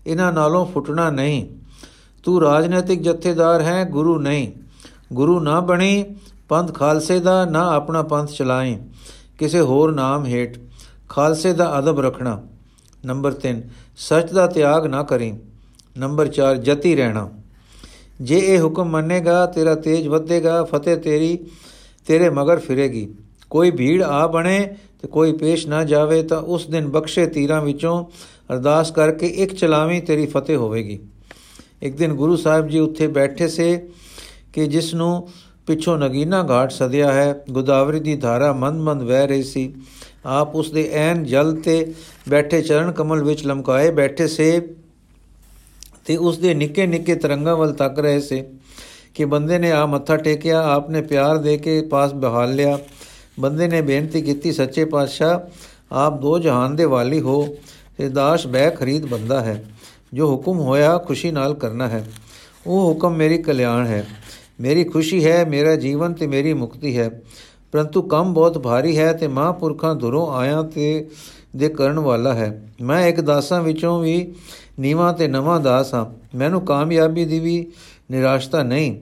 [0.08, 1.48] ਇਹਨਾਂ ਨਾਲੋਂ ਫੁੱਟਣਾ ਨਹੀਂ।
[2.24, 4.52] ਤੂੰ ਰਾਜਨੀਤਿਕ ਜਥੇਦਾਰ ਹੈ, ਗੁਰੂ ਨਹੀਂ।
[5.14, 6.06] ਗੁਰੂ ਨਾ ਬਣੀ
[6.50, 8.78] ਪੰਥ ਖਾਲਸੇ ਦਾ ਨਾ ਆਪਣਾ ਪੰਥ ਚਲਾਏ,
[9.40, 10.58] ਕਿਸੇ ਹੋਰ ਨਾਮ ਹੇਠ
[11.10, 12.42] ਖਾਲਸੇ ਦਾ ਅਦਬ ਰੱਖਣਾ।
[13.06, 13.62] ਨੰਬਰ 3
[13.98, 15.34] ਸੱਚ ਦਾ ਤਿਆਗ ਨਾ ਕਰੀ।
[15.98, 17.30] ਨੰਬਰ 4 ਜਤੀ ਰਹਿਣਾ।
[18.22, 21.38] ਜੇ ਇਹ ਹੁਕਮ ਮੰਨੇਗਾ, ਤੇਰਾ ਤੇਜ ਵਧੇਗਾ, ਫਤਿਹ ਤੇਰੀ,
[22.08, 23.08] ਤੇਰੇ ਮਗਰ ਫਿਰੇਗੀ।
[23.50, 24.60] ਕੋਈ ਭੀੜ ਆ ਬਣੇ
[25.02, 28.04] ਤੇ ਕੋਈ ਪੇਸ਼ ਨਾ ਜਾਵੇ ਤਾਂ ਉਸ ਦਿਨ ਬਖਸ਼ੇ ਤੀਰਾਂ ਵਿੱਚੋਂ
[28.54, 31.00] ਅਰਦਾਸ ਕਰਕੇ ਇੱਕ ਚਲਾਵੀਂ ਤੇਰੀ ਫਤਿਹ ਹੋਵੇਗੀ।
[31.82, 33.90] ਇੱਕ ਦਿਨ ਗੁਰੂ ਸਾਹਿਬ ਜੀ ਉੱਥੇ ਬੈਠੇ ਸੇ
[34.54, 35.28] ਕਿ ਜਿਸ ਨੂੰ
[35.68, 39.74] ਪਿੱਛੋਂ ਨਗੀਨਾ ਘਾਟ ਸਦਿਆ ਹੈ। ਗੋਦਾਵਰੀ ਦੀ ਧਾਰਾ ਮੰਦ-ਮੰਦ ਵਹਿ ਰਹੀ ਸੀ।
[40.26, 41.94] ਆਪ ਉਸ ਦੇ ਐਨ ਜਲ ਤੇ
[42.30, 44.76] ਬੈਠੇ ਚਰਨ ਕਮਲ ਵਿੱਚ ਲਮਕਾਏ ਬੈਠੇ ਸੇ
[46.06, 48.50] ਤੇ ਉਸ ਦੇ ਨਿੱਕੇ ਨਿੱਕੇ ਤਰੰਗਾਂ ਵੱਲ ਤੱਕ ਰਹੇ ਸੇ
[49.14, 52.80] ਕਿ ਬੰਦੇ ਨੇ ਆ ਮੱਥਾ ਟੇਕਿਆ, ਆਪਨੇ ਪਿਆਰ ਦੇ ਕੇ ਪਾਸ ਬਹਾਲ ਲਿਆ।
[53.40, 55.40] ਬੰਦੇ ਨੇ ਬੇਨਤੀ ਕੀਤੀ, ਸੱਚੇ ਪਾਤਸ਼ਾਹ,
[55.92, 57.58] ਆਪ ਦੋ ਜਹਾਨ ਦੇ ਵਾਲੀ ਹੋ
[57.98, 59.66] ਤੇ ਦਾਸ਼ ਬੈ ਖਰੀਦ ਬੰਦਾ ਹੈ।
[60.14, 62.06] ਜੋ ਹੁਕਮ ਹੋਇਆ ਖੁਸ਼ੀ ਨਾਲ ਕਰਨਾ ਹੈ।
[62.68, 64.08] ਉਹ ਹੁਕਮ ਮੇਰੀ ਕਲਿਆਣ ਹੈ।
[64.62, 67.22] ਮੇਰੀ ਖੁਸ਼ੀ ਹੈ, ਮੇਰਾ ਜੀਵਨ ਤੇ ਮੇਰੀ ਮੁਕਤੀ ਹੈ।
[67.72, 71.08] ਪਰੰਤੂ ਕੰਮ ਬਹੁਤ ਭਾਰੀ ਹੈ ਤੇ ਮਹਾਂਪੁਰਖਾਂ ਦੁਰੋਂ ਆਇਆ ਤੇ
[71.56, 74.34] ਦੇ ਕਰਨ ਵਾਲਾ ਹੈ। ਮੈਂ ਇੱਕ ਦਾਸਾਂ ਵਿੱਚੋਂ ਵੀ
[74.80, 77.72] ਨੀਵਾ ਤੇ ਨਵਾਂ ਦਾਸ ਹਾਂ। ਮੈਨੂੰ ਕਾਮਯਾਬੀ ਦੀ ਵੀ
[78.12, 78.98] ਨਿਰਾਸ਼ਤਾ ਨਹੀਂ।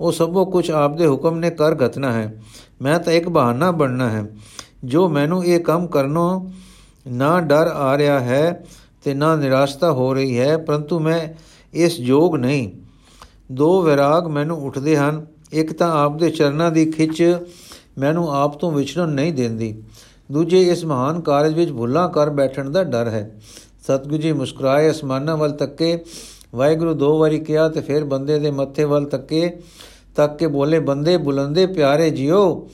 [0.00, 2.42] ਉਹ ਸਭੋ ਕੁਝ ਆਪ ਦੇ ਹੁਕਮ ਨੇ ਕਰ ਘਤਨਾ ਹੈ।
[2.82, 4.24] ਮੈਂ ਤਾਂ ਇੱਕ ਬਹਾਨਾ ਬਣਨਾ ਹੈ।
[4.84, 6.46] ਜੋ ਮੈਨੂੰ ਇਹ ਕੰਮ ਕਰਨੋਂ
[7.08, 8.66] ਨਾ ਡਰ ਆ ਰਿਹਾ ਹੈ
[9.04, 11.28] ਤੇ ਨਾ ਨਿਰਾਸ਼ਤਾ ਹੋ ਰਹੀ ਹੈ, ਪਰੰਤੂ ਮੈਂ
[11.72, 12.70] ਇਸ ਯੋਗ ਨਹੀਂ।
[13.52, 17.38] ਦੋ ਵਿਰਾਗ ਮੈਨੂੰ ਉੱਠਦੇ ਹਨ। ਇੱਕ ਤਾਂ ਆਪ ਦੇ ਚਰਨਾਂ ਦੀ ਖਿੱਚ
[17.98, 19.82] ਮੈਨੂੰ ਆਪ ਤੋਂ ਵਿਛੜਨ ਨਹੀਂ ਦਿੰਦੀ।
[20.32, 23.40] ਦੂਜੇ, ਇਸ ਮਹਾਨ ਕਾਰਜ ਵਿੱਚ ਭੁੱਲਾਂ ਕਰ ਬੈਠਣ ਦਾ ਡਰ ਹੈ।
[23.82, 26.04] ਸਤਿਗੁਰੂ ਜੀ ਮੁਸਕਰਾਏ, ਅਸਮਾਨਾਂ ਵੱਲ ਤੱਕੇ।
[26.54, 29.58] ਵਾਹਿਗੁਰੂ ਦੋ ਵਾਰੀ ਕਿਹਾ ਤੇ ਫਿਰ ਬੰਦੇ ਦੇ ਮੱਥੇ ਵੱਲ ਤੱਕੇ।
[30.16, 32.68] ਤੱਕ ਕੇ ਬੋਲੇ, ਬੰਦੇ ਬੁਲੰਦੇ ਪਿਆਰੇ ਜਿਓ।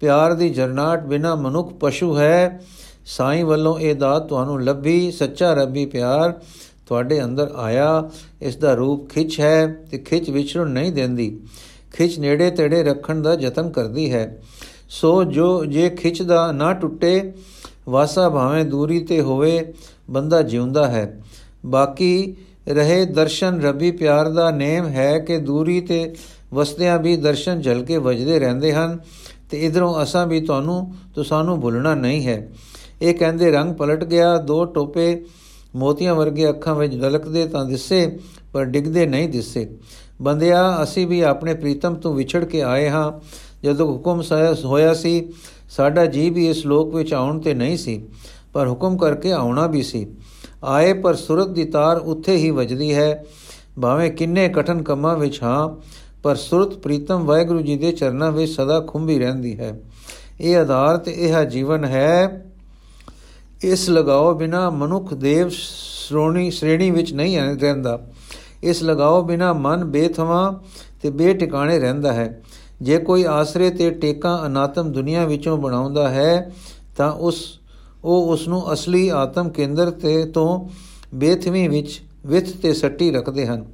[0.00, 2.64] ਪਿਆਰ ਦੀ ਜਰਨਾਟ ਬਿਨਾ ਮਨੁੱਖ ਪਸ਼ੂ ਹੈ।
[3.04, 6.40] ਸਾਈਂ ਵੱਲੋਂ ਇਹ ਦਾਤ ਤੁਹਾਨੂੰ ਲੱਭੀ। ਸੱਚਾ ਰੱਬੀ ਪਿਆਰ।
[6.86, 8.10] ਤੁਹਾਡੇ ਅੰਦਰ ਆਇਆ
[8.42, 11.40] ਇਸ ਦਾ ਰੂਪ ਖਿੱਚ ਹੈ ਤੇ ਖਿੱਚ ਵਿਚਰਣ ਨਹੀਂ ਦਿੰਦੀ।
[11.96, 14.42] ਖਿੱਚ ਨੇੜੇ ਤੇੜੇ ਰੱਖਣ ਦਾ ਯਤਨ ਕਰਦੀ ਹੈ।
[14.88, 17.32] ਸੋ ਜੋ, ਜੇ ਖਿੱਚ ਦਾ ਨਾ ਟੁੱਟੇ,
[17.88, 19.72] ਵਾਸਾ ਭਾਵੇਂ ਦੂਰੀ ਤੇ ਹੋਵੇ,
[20.10, 21.22] ਬੰਦਾ ਜਿਉਂਦਾ ਹੈ।
[21.66, 22.36] ਬਾਕੀ
[22.68, 26.14] ਰਹੇ ਦਰਸ਼ਨ ਰੱਬੀ ਪਿਆਰ ਦਾ ਨੇਮ ਹੈ ਕਿ ਦੂਰੀ ਤੇ
[26.54, 28.98] ਵਸਦਿਆਂ ਵੀ ਦਰਸ਼ਨ ਝਲਕੇ ਵਜਦੇ ਰਹਿੰਦੇ ਹਨ
[29.50, 32.52] ਤੇ ਇਧਰੋਂ ਅਸਾਂ ਵੀ ਤੁਹਾਨੂੰ, ਤੁਸਾਨੂੰ ਭੁੱਲਣਾ ਨਹੀਂ ਹੈ।
[33.02, 35.24] ਇਹ ਕਹਿੰਦੇ ਰੰਗ ਪਲਟ ਗਿਆ, ਦੋ ਟੋਪੇ
[35.74, 38.18] ਮੋਤੀਆਂ ਵਰਗੇ ਅੱਖਾਂ ਵਿੱਚ ਦਲਕਦੇ ਤਾਂ ਦਿਸੇ,
[38.52, 39.76] ਪਰ ਡਿੱਗਦੇ ਨਹੀਂ ਦਿਸੇ।
[40.22, 43.12] ਬੰਦਿਆ, ਅਸੀਂ ਵੀ ਆਪਣੇ ਪ੍ਰੀਤਮ ਤੋਂ ਵਿਛੜ ਕੇ ਆਏ ਹਾਂ।
[43.64, 44.22] ਜਦੋਂ ਹੁਕਮ
[44.64, 45.28] ਹੋਇਆ ਸੀ,
[45.70, 48.04] ਸਾਡਾ ਜੀ ਵੀ ਇਸ ਲੋਕ ਵਿੱਚ ਆਉਣ ਤੇ ਨਹੀਂ ਸੀ,
[48.52, 50.06] ਪਰ ਹੁਕਮ ਕਰਕੇ ਆਉਣਾ ਵੀ ਸੀ।
[50.64, 53.24] ਆਏ, ਪਰ ਸੁਰਤ ਦੀ ਤਾਰ ਉੱਥੇ ਹੀ ਵੱਜਦੀ ਹੈ।
[53.82, 55.68] ਭਾਵੇਂ ਕਿੰਨੇ ਕਠਨ ਕੰਮਾਂ ਵਿੱਚ ਹਾਂ,
[56.22, 59.80] ਪਰ ਸੁਰਤ ਪ੍ਰੀਤਮ ਵਾਹਿਗੁਰੂ ਜੀ ਦੇ ਚਰਨਾਂ ਵਿੱਚ ਸਦਾ ਖੁੰਬੀ ਰਹਿੰਦੀ ਹੈ।
[60.40, 62.44] ਇਹ ਆਧਾਰ ਤੇ ਇਹ ਜੀਵਨ ਹੈ
[63.64, 68.06] ਇਸ ਲਗਾਓ ਬਿਨਾ ਮਨੁੱਖ ਦੇਵ ਸ਼੍ਰੋਣੀ ਸ਼੍ਰੇਣੀ ਵਿੱਚ ਨਹੀਂ ਰਹਿੰਦਾ।
[68.62, 70.60] ਇਸ ਲਗਾਓ ਬਿਨਾ ਮਨ ਬੇਥਵਾ
[71.02, 72.42] ਤੇ ਬੇਟਿਕਾਣੇ ਰਹਿੰਦਾ ਹੈ।
[72.82, 76.52] ਜੇ ਕੋਈ ਆਸਰੇ ਤੇ ਟੇਕਾਂ ਅਨਾਤਮ ਦੁਨੀਆ ਵਿੱਚੋਂ ਬਣਾਉਂਦਾ ਹੈ,
[76.96, 77.60] ਤਾਂ ਉਸ
[78.04, 80.68] ਉਹ ਉਸ ਨੂੰ ਅਸਲੀ ਆਤਮ ਕੇਂਦਰ ਤੇ ਤੋਂ
[81.14, 83.64] ਬੇਥਵੀ ਵਿੱਚ ਵਿਥ ਤੇ ਸੱਟੀ ਰੱਖਦੇ ਹਨ।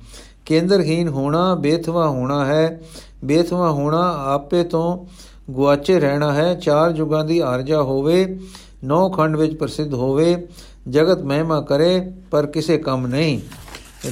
[0.46, 2.80] ਕੇਂਦਰਹੀਨ ਹੋਣਾ ਬੇਥਵਾ ਹੋਣਾ ਹੈ।
[3.24, 5.06] ਬੇਥਵਾ ਹੋਣਾ ਆਪੇ ਤੋਂ
[5.50, 8.38] ਗੁਆਚੇ ਰਹਿਣਾ ਹੈ। ਚਾਰ ਯੁਗਾਂ ਦੀ ਆਰਜਾ ਹੋਵੇ
[8.84, 10.48] ਨੌ ਖੰਡ ਵਿੱਚ ਪ੍ਰਸਿੱਧ ਹੋਵੇ,
[10.88, 13.40] ਜਗਤ ਮਹਿਮਾ ਕਰੇ, ਪਰ ਕਿਸੇ ਕੰਮ ਨਹੀਂ।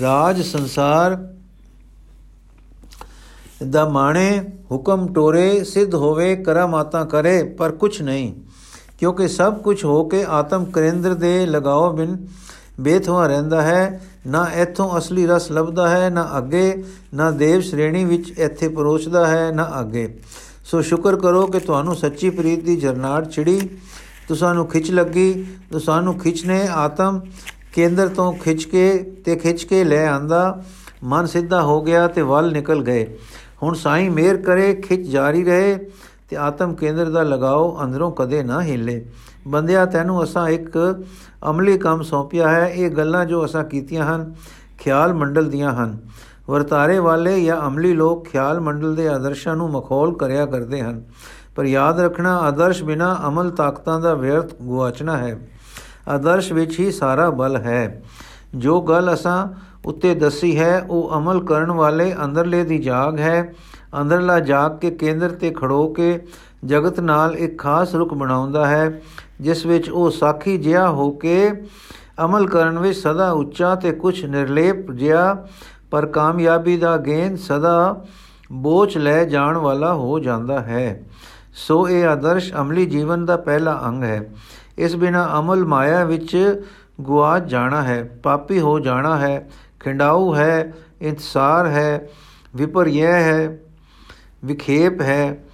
[0.02, 1.28] ਰਾਜ ਸੰਸਾਰ
[3.70, 8.34] ਦਾ ਮਾਣੇ, ਹੁਕਮ ਟੋਰੇ, ਸਿੱਧ ਹੋਵੇ ਕਰਾਮਾਤਾ ਕਰੇ, ਪਰ ਕੁਛ ਨਹੀਂ।
[8.98, 12.26] ਕਿਉਂਕਿ ਸਭ ਕੁਝ ਹੋ ਕੇ ਆਤਮ ਕੇਂਦਰ ਦੇ ਲਗਾਓ ਬਿਨ
[12.80, 16.84] ਬੇਥਵਾ ਰਹਿੰਦਾ ਹੈ, ਨਾ ਇੱਥੋਂ ਅਸਲੀ ਰਸ ਲੱਭਦਾ ਹੈ, ਨਾ ਅੱਗੇ,
[17.14, 20.18] ਨਾ ਦੇਵ ਸ਼੍ਰੇਣੀ ਵਿੱਚ ਇੱਥੇ ਪਰੋਸਦਾ ਹੈ, ਨਾ ਅੱਗੇ।
[20.64, 23.70] ਸੋ ਸ਼ੁਕਰ ਕਰੋ ਕਿ ਤੁਹਾਨੂੰ ਸੱਚੀ ਪ੍ਰੀਤ ਦੀ ਜਰਨਾਟ ਛਿੜੀ
[24.28, 27.20] ਤੁਸਾਂ ਨੂੰ ਖਿੱਚ ਲੱਗੀ ਤੁਸਾਂ ਨੂੰ ਖਿੱਚਨੇ ਆਤਮ।
[27.74, 30.64] ਕੇਂਦਰ ਤੋਂ ਖਿੱਚ ਕੇ ਤੇ ਖਿੱਚ ਕੇ ਲੈ ਆਂਦਾ।
[31.04, 33.18] ਮਨ ਸਿੱਧਾ ਹੋ ਗਿਆ ਤੇ ਵੱਲ ਨਿਕਲ ਗਏ।
[33.62, 35.78] ਹੁਣ ਸਾਈਂ ਮੇਰ ਕਰੇ, ਖਿੱਚ ਜਾਰੀ ਰਹੇ
[36.30, 39.06] ਤੇ ਆਤਮ ਕੇਂਦਰ ਦਾ ਲਗਾਓ, ਅੰਦਰੋਂ ਕਦੇ ਨਾ ਹਿੱਲੇ।
[39.48, 41.04] ਬੰਦਿਆ, ਤੈਨੂੰ ਅਸਾਂ ਇੱਕ
[41.50, 44.34] ਅਮਲੀ ਕੰਮ ਸੌਂਪਿਆ ਹੈ। ਇਹ ਗੱਲਾਂ ਜੋ ਅਸਾਂ ਕੀਤੀਆਂ ਹਨ,
[44.78, 45.98] ਖਿਆਲ ਮੰਡਲ ਦੀਆਂ ਹਨ।
[46.48, 51.04] ਵਰਤਾਰੇ ਵਾਲੇ ਜਾਂ ਅਮਲੀ ਲੋਕ ਖਿਆਲ ਮੰਡਲ ਦੇ ਆਦਰਸ਼ਾਂ ਨੂੰ ਮਖੌਲ ਕਰਿਆ ਕਰਦੇ ਹਨ।
[51.58, 55.38] ਪਰ ਯਾਦ ਰੱਖਣਾ, ਆਦਰਸ਼ ਬਿਨਾ ਅਮਲ ਤਾਕਤਾਂ ਦਾ ਵਿਅਰਥ ਗੁਆਚਣਾ ਹੈ।
[56.08, 58.02] ਆਦਰਸ਼ ਵਿੱਚ ਹੀ ਸਾਰਾ ਬਲ ਹੈ।
[58.54, 59.46] ਜੋ ਗੱਲ ਅਸਾਂ
[59.84, 63.54] ਉੱਤੇ ਦੱਸੀ ਹੈ, ਉਹ ਅਮਲ ਕਰਨ ਵਾਲੇ ਅੰਦਰਲੇ ਦੀ ਜਾਗ ਹੈ।
[64.00, 66.26] ਅੰਦਰਲਾ ਜਾਗ ਕੇ ਕੇਂਦਰ ਤੇ ਖੜੋ ਕੇ
[66.64, 69.02] ਜਗਤ ਨਾਲ ਇੱਕ ਖਾਸ ਰੁਖ ਬਣਾਉਂਦਾ ਹੈ,
[69.40, 71.52] ਜਿਸ ਵਿੱਚ ਉਹ ਸਾਖੀ ਜਿਹਾ ਹੋ ਕੇ
[72.24, 75.46] ਅਮਲ ਕਰਨ ਵਿੱਚ ਸਦਾ ਉੱਚਾ ਤੇ ਕੁਝ ਨਿਰਲੇਪ ਜਿਹਾ,
[75.90, 78.04] ਪਰ ਕਾਮਯਾਬੀ ਦਾ ਗੇਂਦ ਸਦਾ
[78.52, 81.02] ਬੋਝ ਲੈ ਜਾਣ ਵਾਲਾ ਹੋ ਜਾਂਦਾ ਹੈ।
[81.66, 84.30] ਸੋ ਇਹ ਆਦਰਸ਼ ਅਮਲੀ ਜੀਵਨ ਦਾ ਪਹਿਲਾ ਅੰਗ ਹੈ।
[84.78, 86.62] ਇਸ ਬਿਨਾ ਅਮਲ ਮਾਇਆ ਵਿੱਚ
[87.00, 89.50] ਗੁਆਚ ਜਾਣਾ ਹੈ, ਪਾਪੀ ਹੋ ਜਾਣਾ ਹੈ,
[89.80, 92.08] ਖਿੰਡਾਊ ਹੈ, ਇੰਤਸਾਰ ਹੈ
[92.56, 93.58] ਵਿਪਰਯੈ ਹੈ,
[94.44, 95.44] ਵਿਖੇਪ ਹੈ।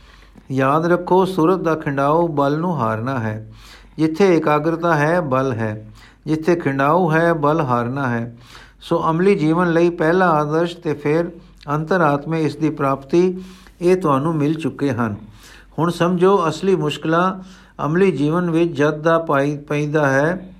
[0.51, 3.53] ਯਾਦ ਰੱਖੋ, ਸੁਰਤ ਦਾ ਖਿੰਡਾਊ ਬਲ ਨੂੰ ਹਾਰਨਾ ਹੈ।
[3.97, 5.91] ਜਿੱਥੇ ਇਕਾਗਰਤਾ ਹੈ, ਬਲ ਹੈ।
[6.27, 8.37] ਜਿੱਥੇ ਖਿੰਡਾਊ ਹੈ, ਬਲ ਹਾਰਨਾ ਹੈ।
[8.81, 11.31] ਸੋ ਅਮਲੀ ਜੀਵਨ ਲਈ ਪਹਿਲਾ ਆਦਰਸ਼ ਤੇ ਫਿਰ
[11.75, 13.41] ਅੰਤਰਾਤਮੇ ਇਸ ਦੀ ਪ੍ਰਾਪਤੀ
[13.81, 15.34] ਇਹ ਤੁਹਾਨੂੰ ਮਿਲ ਚੁੱਕੇ ਹਨ।
[15.79, 17.43] ਹੁਣ ਸਮਝੋ ਅਸਲੀ ਮੁਸ਼ਕਲਾਂ
[17.87, 20.55] ਅਮਲੀ ਜੀਵਨ ਵਿੱਚ ਜਦ ਦਾ ਪਾਈ ਪੈਂਦਾ ਹੈ,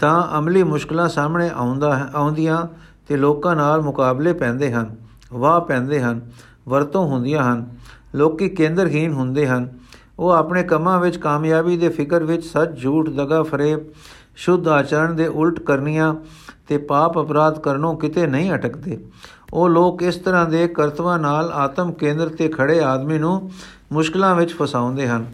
[0.00, 2.66] ਤਾਂ ਅਮਲੀ ਮੁਸ਼ਕਲਾਂ ਸਾਹਮਣੇ ਆਉਂਦਾ ਹੈ, ਆਉਂਦੀਆਂ
[3.08, 4.96] ਤੇ ਲੋਕਾਂ ਨਾਲ ਮੁਕਾਬਲੇ ਪੈਂਦੇ ਹਨ,
[5.32, 6.20] ਵਾਹ ਪੈਂਦੇ ਹਨ,
[6.68, 7.66] ਵਰਤੋਂ ਹੁੰਦੀਆਂ ਹਨ,
[8.14, 9.68] ਲੋਕੀ ਕੇਂਦਰਹੀਨ ਹੁੰਦੇ ਹਨ।
[10.18, 13.80] ਉਹ ਆਪਣੇ ਕੰਮਾਂ ਵਿੱਚ ਕਾਮਯਾਬੀ ਦੇ ਫਿਕਰ ਵਿੱਚ ਸੱਚ, ਝੂਠ, ਦਗਾ, ਫਰੇਬ,
[14.36, 16.14] ਸ਼ੁੱਧ ਆਚਰਣ ਦੇ ਉਲਟ ਕਰਨੀਆਂ
[16.68, 19.04] ਤੇ ਪਾਪ ਅਪਰਾਧ ਕਰਨੋਂ ਕਿਤੇ ਨਹੀਂ ਅਟਕਦੇ।
[19.52, 23.50] ਉਹ ਲੋਕ ਇਸ ਤਰ੍ਹਾਂ ਦੇ ਕਰਤਵਾਂ ਨਾਲ ਆਤਮ ਕੇਂਦਰ ਤੇ ਖੜੇ ਆਦਮੀ ਨੂੰ
[23.92, 25.26] ਮੁਸ਼ਕਲਾਂ ਵਿੱਚ ਫਸਾਉਂਦੇ ਹਨ।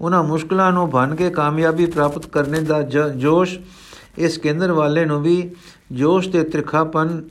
[0.00, 2.82] ਉਹਨਾਂ ਮੁਸ਼ਕਲਾਂ ਨੂੰ ਭੰਨ ਕੇ ਕਾਮਯਾਬੀ ਪ੍ਰਾਪਤ ਕਰਨੇ ਦਾ
[3.16, 3.58] ਜੋਸ਼
[4.18, 5.50] ਇਸ ਕੇਂਦਰ ਵਾਲੇ ਨੂੰ ਵੀ
[5.92, 7.22] ਜੋਸ਼ ਤੇ ਤ੍ਰਿਖਾਪਨ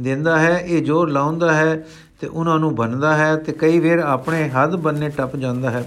[0.00, 1.86] ਦਿੰਦਾ ਹੈ, ਇਹ ਜੋਰ ਲਾਉਂਦਾ ਹੈ
[2.20, 5.84] ਤੇ ਉਹਨਾਂ ਨੂੰ ਬੰਨਦਾ ਹੈ ਤੇ ਕਈ ਵਾਰ ਆਪਣੇ ਹੱਦ ਬੰਨੇ ਟੱਪ ਜਾਂਦਾ ਹੈ।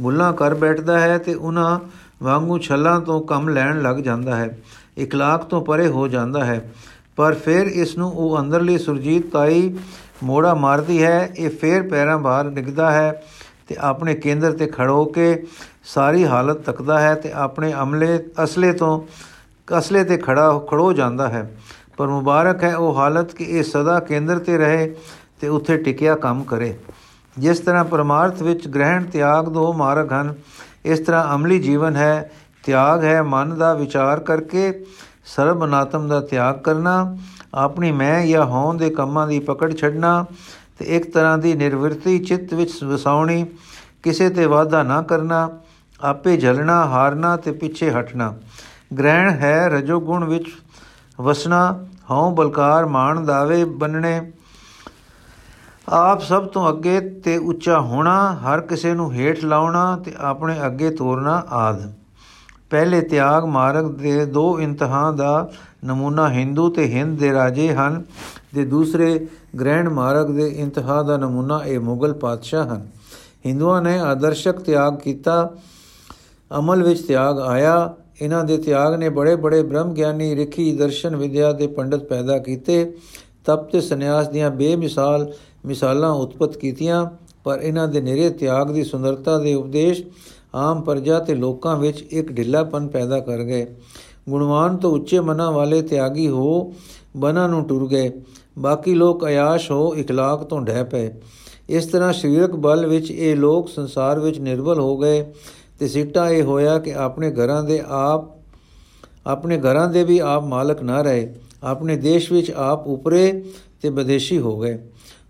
[0.00, 1.78] ਮੁੱਲਾ ਕਰ ਬੈਠਦਾ ਹੈ ਤੇ ਉਹਨਾਂ
[2.22, 4.58] ਵਾਂਗੂ ਛੱਲਾਂ ਤੋਂ ਕੰਮ ਲੈਣ ਲੱਗ ਜਾਂਦਾ ਹੈ।
[4.98, 6.72] ਇਕਲਾਕ ਤੋਂ ਪਰੇ ਹੋ ਜਾਂਦਾ ਹੈ।
[7.16, 9.76] ਪਰ ਫਿਰ ਇਸ ਨੂੰ ਉਹ ਅੰਦਰਲੀ ਸੁਰਜੀਤ ਤਾਈ
[10.22, 13.22] ਮੋੜਾ ਮਾਰਦੀ ਹੈ, ਇਹ ਫੇਰ ਪੈਰਾਂ ਬਾਹਰ ਡਿੱਗਦਾ ਹੈ
[13.70, 15.46] ਤੇ ਆਪਣੇ ਕੇਂਦਰ ਤੇ ਖੜੋ ਕੇ
[15.84, 19.00] ਸਾਰੀ ਹਾਲਤ ਤੱਕਦਾ ਹੈ ਤੇ ਆਪਣੇ ਅਮਲੇ ਅਸਲੇ ਤੋਂ
[19.78, 21.50] ਅਸਲੇ ਤੇ ਖੜਾ ਖੜੋ ਜਾਂਦਾ ਹੈ।
[21.96, 24.94] ਪਰ ਮੁਬਾਰਕ ਹੈ ਉਹ ਹਾਲਤ ਕਿ ਇਹ ਸਦਾ ਕੇਂਦਰ ਤੇ ਰਹੇ
[25.40, 26.74] ਤੇ ਉੱਥੇ ਟਿਕਿਆ ਕੰਮ ਕਰੇ।
[27.38, 30.34] ਜਿਸ ਤਰ੍ਹਾਂ ਪਰਮਾਰਥ ਵਿੱਚ ਗ੍ਰਹਿਣ ਤਿਆਗ ਦੋ ਮਾਰਗ ਹਨ,
[30.84, 32.30] ਇਸ ਤਰ੍ਹਾਂ ਅਮਲੀ ਜੀਵਨ ਹੈ।
[32.62, 34.84] ਤਿਆਗ ਹੈ ਮਨ ਦਾ ਵਿਚਾਰ ਕਰਕੇ
[35.26, 37.16] ਸਰਬ ਅਨਾਤਮ ਦਾ ਤਿਆਗ ਕਰਨਾ,
[37.54, 40.24] ਆਪਣੀ ਮੈਂ ਜਾਂ ਹੋਂ ਦੇ ਕੰਮਾਂ ਦੀ ਪਕੜ ਛੱਡਣਾ
[40.80, 43.46] ਤੇ ਇੱਕ ਤਰ੍ਹਾਂ ਦੀ ਨਿਰਵਿਰਤੀ ਚਿੱਤ ਵਿੱਚ ਵਸਾਉਣੀ,
[44.02, 45.58] ਕਿਸੇ ਤੇ ਵਾਦਾ ਨਾ ਕਰਨਾ,
[46.00, 48.34] ਆਪੇ ਜਲਣਾ, ਹਾਰਨਾ ਤੇ ਪਿੱਛੇ ਹਟਣਾ।
[48.98, 50.46] ਗ੍ਰਹਿਣ ਹੈ ਰਜੋ ਗੁਣ ਵਿੱਚ,
[51.20, 54.32] ਵਸਣਾ ਹਉ ਬਲਕਾਰ ਮਾਨ ਦਾਵੇ ਬੰਨਣੇ।
[55.88, 60.90] ਆਪ ਸਭ ਤੋਂ ਅੱਗੇ ਤੇ ਉੱਚਾ ਹੋਣਾ, ਹਰ ਕਿਸੇ ਨੂੰ ਹੇਠ ਲਾਉਣਾ ਤੇ ਆਪਣੇ ਅੱਗੇ
[60.90, 61.92] ਤੋਰਨਾ ਆਦ।
[62.70, 65.50] ਪਹਿਲੇ ਤਿਆਗ ਮਾਰਗ ਦੇ ਦੋ ਇੰਤਹਾ ਦਾ
[65.84, 68.02] ਨਮੂਨਾ ਹਿੰਦੂ ਤੇ ਹਿੰਦ ਦੇ ਰਾਜੇ ਹਨ
[68.54, 69.26] ਤੇ ਦੂਸਰੇ
[69.60, 72.86] ਗ੍ਰਹਿਣ ਮਾਰਗ ਦੇ ਇੰਤਹਾ ਦਾ ਨਮੂਨਾ ਇਹ ਮੁਗਲ ਪਾਤਸ਼ਾਹ ਹਨ।
[73.46, 75.50] ਹਿੰਦੂਆਂ ਨੇ ਆਦਰਸ਼ਕ ਤਿਆਗ ਕੀਤਾ,
[76.58, 81.52] ਅਮਲ ਵਿੱਚ ਤਿਆਗ ਆਇਆ। ਇਹਨਾਂ ਦੇ ਤਿਆਗ ਨੇ ਬੜੇ ਬੜੇ ਬ੍ਰਹਮ ਗਿਆਨੀ ਰਿਖੀ, ਦਰਸ਼ਨ ਵਿਦਿਆ
[81.52, 82.84] ਦੇ ਪੰਡਤ ਪੈਦਾ ਕੀਤੇ।
[83.44, 85.32] ਤਪ ਤੇ ਸੰਨਿਆਸ ਦੀਆਂ ਬੇਮਿਸਾਲ
[85.66, 87.06] ਮਿਸਾਲਾਂ ਉਤਪਤ ਕੀਤੀਆਂ,
[87.44, 90.02] ਪਰ ਇਹਨਾਂ ਦੇ ਨਿਰੇ ਤਿਆਗ ਦੀ ਸੁੰਦਰਤਾ ਦੇ ਉਪਦੇਸ਼
[90.54, 93.66] ਆਮ ਪ੍ਰਜਾ ਤੇ ਲੋਕਾਂ ਵਿੱਚ ਇੱਕ ਢਿੱਲਾਪਨ ਪੈਦਾ ਕਰ ਗਏ।
[94.28, 96.74] ਗੁਣਵਾਨ ਤੋਂ ਉੱਚੇ ਮਨਾਂ ਵਾਲੇ ਤਿਆਗੀ ਹੋ
[97.16, 98.12] ਬਨਾਂ ਨੂੰ ਟੁਰ ਗਏ।
[98.58, 101.10] ਬਾਕੀ ਲੋਕ ਆਯਾਸ਼ ਹੋ ਇਖਲਾਕ ਤੋਂ ਡਹਿ ਪਏ।
[101.68, 105.26] ਇਸ ਤਰ੍ਹਾਂ ਸਰੀਰਕ ਬਲ ਵਿੱਚ ਇਹ ਲੋਕ ਸੰਸਾਰ ਵਿੱਚ ਨਿਰਬਲ ਹੋ ਗਏ
[105.78, 108.24] ਤੇ ਸਿੱਟਾ ਇਹ ਹੋਇਆ ਕਿ ਆਪਣੇ ਘਰਾਂ ਦੇ ਆਪ,
[109.26, 113.44] ਆਪਣੇ ਘਰਾਂ ਦੇ ਵੀ ਆਪ ਮਾਲਕ ਨਾ ਰਹੇ। ਆਪਣੇ ਦੇਸ਼ ਵਿੱਚ ਆਪ ਉਪਰੇ
[113.82, 114.78] ਤੇ ਵਿਦੇਸ਼ੀ ਹੋ ਗਏ।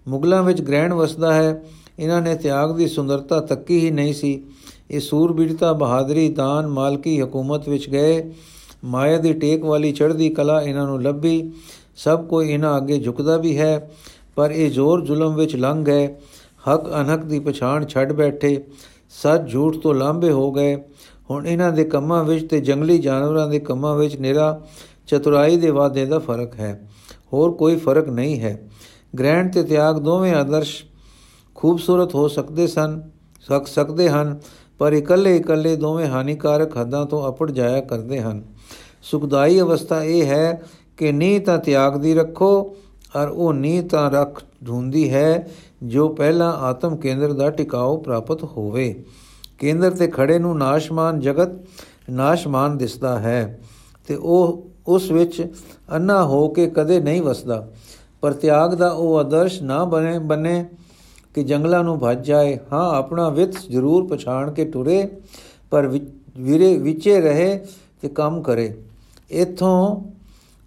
[0.09, 1.65] ਮੁਗਲਾਂ ਵਿੱਚ ਗ੍ਰਹਿਣ ਵਸਦਾ ਹੈ।
[1.99, 4.45] ਇਹਨਾਂ ਨੇ ਤਿਆਗ ਦੀ ਸੁੰਦਰਤਾ ਤੱਕੀ ਹੀ ਨਹੀਂ ਸੀ।
[4.91, 8.33] ਇਹ ਸੂਰਬੀਰਤਾ ਬਹਾਦਰੀ ਦਾਨ ਮਾਲਕੀ ਹਕੂਮਤ ਵਿੱਚ ਗਏ।
[8.85, 11.53] ਮਾਇਆ ਦੀ ਟੇਕ ਵਾਲੀ ਚੜ੍ਹਦੀ ਕਲਾ ਇਹਨਾਂ ਨੂੰ ਲੱਭੀ।
[11.97, 13.91] ਸਭ ਕੋਈ ਇਹਨਾਂ ਅੱਗੇ ਝੁਕਦਾ ਵੀ ਹੈ,
[14.37, 16.07] ਪਰ ਇਹ ਜ਼ੋਰ ਜ਼ੁਲਮ ਵਿੱਚ ਲੰਘ ਗਏ।
[16.69, 18.65] ਹਕ ਅਨਹਕ ਦੀ ਪਛਾਣ ਛੱਡ ਬੈਠੇ।
[19.23, 20.77] ਸੱਚ ਝੂਠ ਤੋਂ ਲਾਂਬੇ ਹੋ ਗਏ।
[21.31, 24.61] ਹੁਣ ਇਹਨਾਂ ਦੇ ਕੰਮਾਂ ਵਿੱਚ ਤੇ ਜੰਗਲੀ ਜਾਨਵਰਾਂ ਦੇ ਕੰਮਾਂ ਵਿੱਚ ਨਿਰਾ,
[25.07, 26.89] ਚਤੁਰਾਈ ਦੇ ਵਾਦੇ ਦਾ ਫ਼ਰਕ ਹੈ।
[27.33, 28.69] ਹੋਰ ਕੋਈ ਫ਼ਰਕ ਨਹੀਂ ਹੈ।
[29.19, 30.83] ਗ੍ਰਹਿਣ ਤੇ ਤਿਆਗ ਦੋਵੇਂ ਆਦਰਸ਼
[31.55, 33.01] ਖੂਬਸੂਰਤ ਹੋ ਸਕਦੇ ਸਨ
[33.41, 34.39] ਸਕ ਸਕਦੇ ਹਨ।
[34.81, 38.43] ਪਰ ਇਕੱਲੇ ਇਕੱਲੇ ਦੋਵੇਂ ਹਾਨੀਕਾਰਕ ਹੱਦਾਂ ਤੋਂ ਅਪੜ ਜਾਇਆ ਕਰਦੇ ਹਨ।
[39.03, 40.63] ਸੁਖਦਾਈ ਅਵਸਥਾ ਇਹ ਹੈ
[40.97, 42.77] ਕਿ ਨੀ ਤਾਂ ਤਿਆਗ ਦੀ ਰੱਖੋ,
[43.17, 45.49] ਔਰ ਉਹ ਨੀ ਤਾਂ ਰੱਖ ਢੂੰਦੀ ਹੈ
[45.83, 49.05] ਜੋ ਪਹਿਲਾਂ ਆਤਮ ਕੇਂਦਰ ਦਾ ਟਿਕਾਉ ਪ੍ਰਾਪਤ ਹੋਵੇ।
[49.59, 51.51] ਕੇਂਦਰ ਤੇ ਖੜੇ ਨੂੰ ਨਾਸ਼ਮਾਨ ਜਗਤ
[52.11, 53.61] ਨਾਸ਼ਮਾਨ ਦਿਸਦਾ ਹੈ
[54.09, 55.53] ਤੇ ਉਹ ਉਸ ਵਿੱਚ
[55.95, 57.67] ਅੰਨਾ ਹੋ ਕੇ ਕਦੇ ਨਹੀਂ ਵਸਦਾ।
[58.21, 60.65] ਪਰ ਤਿਆਗ ਦਾ ਉਹ ਆਦਰਸ਼ ਨਾ ਬਣੇ, ਬਨੇ
[61.35, 65.09] ਕਿ ਜੰਗਲਾਂ ਨੂੰ ਭੱਜ ਜਾਏ, ਹਾਂ, ਆਪਣਾ ਵਿਤ ਜ਼ਰੂਰ ਪਛਾਣ ਕੇ ਟੁਰੇ
[65.71, 67.61] ਪਰ ਵੀਰੇ, ਵਿਚੇ ਰਹੇ
[68.03, 68.75] ਤੇ ਕੰਮ ਕਰੇ।
[69.31, 70.01] ਇਥੋਂ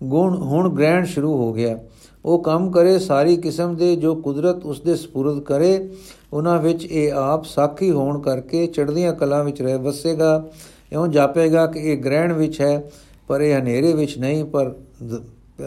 [0.03, 1.79] ਗੁਣ, ਹੁਣ ਗ੍ਰਹਿਣ ਸ਼ੁਰੂ ਹੋ ਗਿਆ।
[2.25, 5.89] ਉਹ ਕੰਮ ਕਰੇ ਸਾਰੀ ਕਿਸਮ ਦੇ ਜੋ ਕੁਦਰਤ ਉਸ ਦੇ ਸਪੁਰਦ ਕਰੇ,
[6.33, 10.49] ਉਹਨਾਂ ਵਿੱਚ ਇਹ ਆਪ ਸਾਖੀ ਹੋਣ ਕਰਕੇ ਚੜ੍ਹਦੀਆਂ ਕਲਾਂ ਵਿੱਚ ਰਹਿ ਵਸੇਗਾ।
[10.93, 12.91] ਇਉਂ ਜਾਪੇਗਾ ਕਿ ਇਹ ਗ੍ਰਹਿਣ ਵਿੱਚ ਹੈ,
[13.27, 14.73] ਪਰ ਇਹ ਹਨੇਰੇ ਵਿੱਚ ਨਹੀਂ, ਪਰ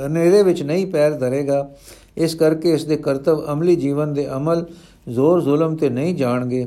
[0.07, 1.71] ਹਨੇਰੇ ਵਿੱਚ ਨਹੀਂ, ਪੈਰ ਧਰੇਗਾ।
[2.17, 4.65] ਇਸ ਕਰਕੇ ਇਸ ਦੇ ਕਰਤਵ ਅਮਲੀ ਜੀਵਨ ਦੇ ਅਮਲ
[5.09, 6.67] ਜ਼ੋਰ ਜ਼ੁਲਮ ਤੇ ਨਹੀਂ ਜਾਣਗੇ।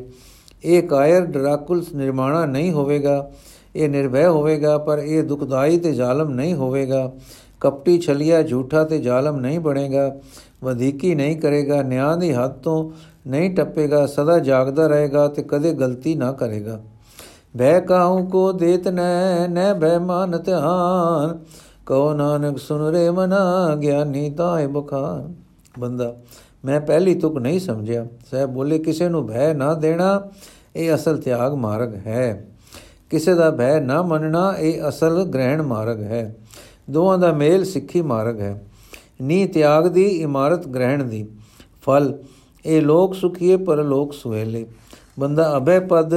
[0.64, 3.32] ਇਹ ਕਾਇਰ ਡਰਾਕੁਲ ਨਿਰਮਾਣਾ ਨਹੀਂ ਹੋਵੇਗਾ,
[3.76, 7.12] ਇਹ ਨਿਰਭੈ ਹੋਵੇਗਾ, ਪਰ ਇਹ ਦੁਖਦਾਈ ਤੇ ਜ਼ਾਲਮ ਨਹੀਂ ਹੋਵੇਗਾ।
[7.62, 10.16] ਕਪਟੀ ਛਲਿਆ ਝੂਠਾ ਤੇ ਜ਼ਾਲਮ ਨਹੀਂ ਬਣੇਗਾ,
[10.64, 12.92] ਵਧੀਕੀ ਨਹੀਂ ਕਰੇਗਾ, ਨਿਆਂ ਦੀ ਹੱਦ ਤੋਂ
[13.28, 16.80] ਨਹੀਂ ਟੱਪੇਗਾ, ਸਦਾ ਜਾਗਦਾ ਰਹੇਗਾ ਤੇ ਕਦੇ ਗਲਤੀ ਨਾ ਕਰੇਗਾ।
[17.58, 21.38] ਭੈ ਕਾਹੂ ਕੋ ਦੇਤ ਨੈ ਨੈ ਭੈ ਮਾਨ ਧਿਆਨ
[21.90, 25.34] ਕਉ ਨਾਨਕ ਸੁਨ ਰੇ ਮਨਾ, ਗਿਆਨੀ ਤਾਏ ਬਖਾਨ
[25.80, 26.16] ਬੰਦਾ,
[26.66, 30.22] ਮੈਂ ਪਹਿਲੀ ਤੁਕ ਨਹੀਂ ਸਮਝਿਆ। ਸਹਿਬ ਬੋਲੇ, ਕਿਸੇ ਨੂੰ ਭੈ ਨਾ ਦੇਣਾ,
[30.76, 32.48] ਇਹ ਅਸਲ ਤਿਆਗ ਮਾਰਗ ਹੈ।
[33.10, 36.36] ਕਿਸੇ ਦਾ ਭੈ ਨਾ ਮੰਨਣਾ, ਇਹ ਅਸਲ ਗ੍ਰਹਿਣ ਮਾਰਗ ਹੈ।
[36.90, 38.64] ਦੋਵਾਂ ਦਾ ਮੇਲ ਸਿੱਖੀ ਮਾਰਗ ਹੈ।
[39.22, 41.28] ਨੀ ਤਿਆਗ ਦੀ, ਇਮਾਰਤ ਗ੍ਰਹਿਣ ਦੀ।
[41.82, 42.18] ਫਲ,
[42.66, 44.66] ਇਹ ਲੋਕ ਸੁਖੀਏ, ਪਰ ਲੋਕ ਸੁਹੇਲੇ।
[45.20, 46.12] ਬੰਦਾ ਅਭੈ ਪਦ,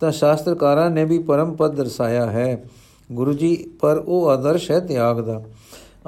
[0.00, 2.64] ਤਾਂ ਸ਼ਾਸਤਰਕਾਰਾਂ ਨੇ ਵੀ ਪਰਮ ਪਦ ਦਰਸਾਇਆ ਹੈ।
[3.12, 5.42] ਗੁਰੂ ਜੀ, ਪਰ ਉਹ ਆਦਰਸ਼ ਹੈ ਤਿਆਗ ਦਾ।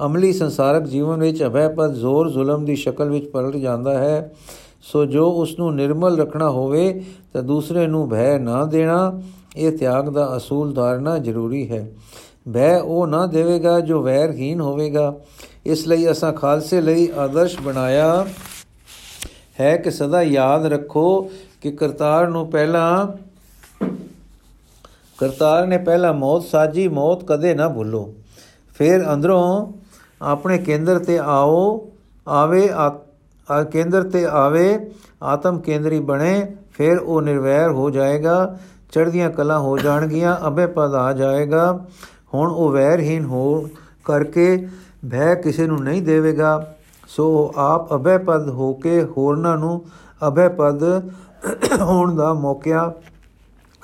[0.06, 4.34] ਅਮਲੀ ਸੰਸਾਰਕ ਜੀਵਨ ਵਿੱਚ ਅਭੈ ਪਦ ਜ਼ੋਰ ਜ਼ੁਲਮ ਦੀ ਸ਼ਕਲ ਵਿੱਚ ਪਲਟ ਜਾਂਦਾ ਹੈ।
[4.82, 9.22] ਸੋ ਜੋ ਉਸ ਨੂੰ ਨਿਰਮਲ ਰੱਖਣਾ ਹੋਵੇ, ਤਾਂ ਦੂਸਰੇ ਨੂੰ ਭੈ ਨਾ ਦੇਣਾ,
[9.56, 11.90] ਇਹ ਤਿਆਗ ਦਾ ਅਸੂਲ ਧਾਰਨਾ ਜ਼ਰੂਰੀ ਹੈ।
[12.54, 15.16] ਭੈ ਉਹ ਨਾ ਦੇਵੇਗਾ ਜੋ ਵੈਰਹੀਨ ਹੋਵੇਗਾ।
[15.66, 18.26] ਇਸ ਲਈ ਅਸਾਂ ਖਾਲਸੇ ਲਈ ਆਦਰਸ਼ ਬਣਾਇਆ
[19.60, 21.30] ਹੈ ਕਿ ਸਦਾ ਯਾਦ ਰੱਖੋ
[21.60, 23.06] ਕਿ ਕਰਤਾਰ ਨੂੰ ਪਹਿਲਾਂ
[25.18, 28.14] ਕਰਤਾਰ ਨੇ ਪਹਿਲਾਂ ਮੌਤ ਸਾਜੀ, ਮੌਤ ਕਦੇ ਨਾ ਭੁੱਲੋ।
[28.74, 29.72] ਫਿਰ ਅੰਦਰੋਂ
[30.22, 31.88] ਆਪਣੇ ਕੇਂਦਰ ਤੇ ਆਓ,
[32.28, 34.78] ਆਵੇ, ਆ ਕੇਂਦਰ ਤੇ ਆਵੇ,
[35.22, 38.58] ਆਤਮ ਕੇਂਦਰੀ ਬਣੇ, ਫਿਰ ਉਹ ਨਿਰਵੈਰ ਹੋ ਜਾਏਗਾ,
[38.92, 41.86] ਚੜ੍ਹਦੀਆਂ ਕਲਾ ਹੋ ਜਾਣਗੀਆਂ, ਅਬੇ ਪਦ ਆ ਜਾਏਗਾ।
[42.34, 43.68] ਹੁਣ ਉਹ ਵੈਰਹੀਨ ਹੋ
[44.04, 44.68] ਕਰਕੇ
[45.10, 46.74] ਭੈ ਕਿਸੇ ਨੂੰ ਨਹੀਂ ਦੇਵੇਗਾ।
[47.08, 49.84] ਸੋ ਆਪ ਅਭੈ ਪਦ ਹੋ ਕੇ ਹੋਰਨਾਂ ਨੂੰ
[50.28, 50.82] ਅਭੈ ਪਦ
[51.80, 52.92] ਹੋਣ ਦਾ ਮੌਕਿਆ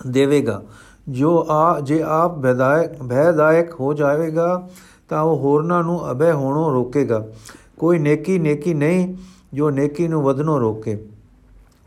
[0.06, 0.62] ਦੇਵੇਗਾ।
[1.08, 4.68] ਜੋ ਆ, ਜੇ ਆਪ ਭੈਦਾਇਕ ਭੈਦਾਇਕ ਹੋ ਜਾਵੇਗਾ,
[5.08, 7.26] ਤਾਂ ਉਹ ਹੋਰਨਾਂ ਨੂੰ ਅਭੈ ਹੋਣੋਂ ਰੋਕੇਗਾ।
[7.78, 9.16] ਕੋਈ ਨੇਕੀ ਨੇਕੀ ਨਹੀਂ,
[9.54, 11.08] ਜੋ ਨੇਕੀ ਨੂੰ ਵਧਨੋਂ ਰੋਕੇ।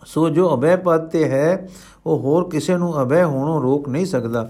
[0.06, 1.68] ਸੋ ਜੋ ਅਭੈ ਪਦ ਤੇ ਹੈ,
[2.06, 4.50] ਉਹ ਹੋਰ ਕਿਸੇ ਨੂੰ ਅਭੈ ਹੋਣੋਂ ਰੋਕ ਨਹੀਂ ਸਕਦਾ।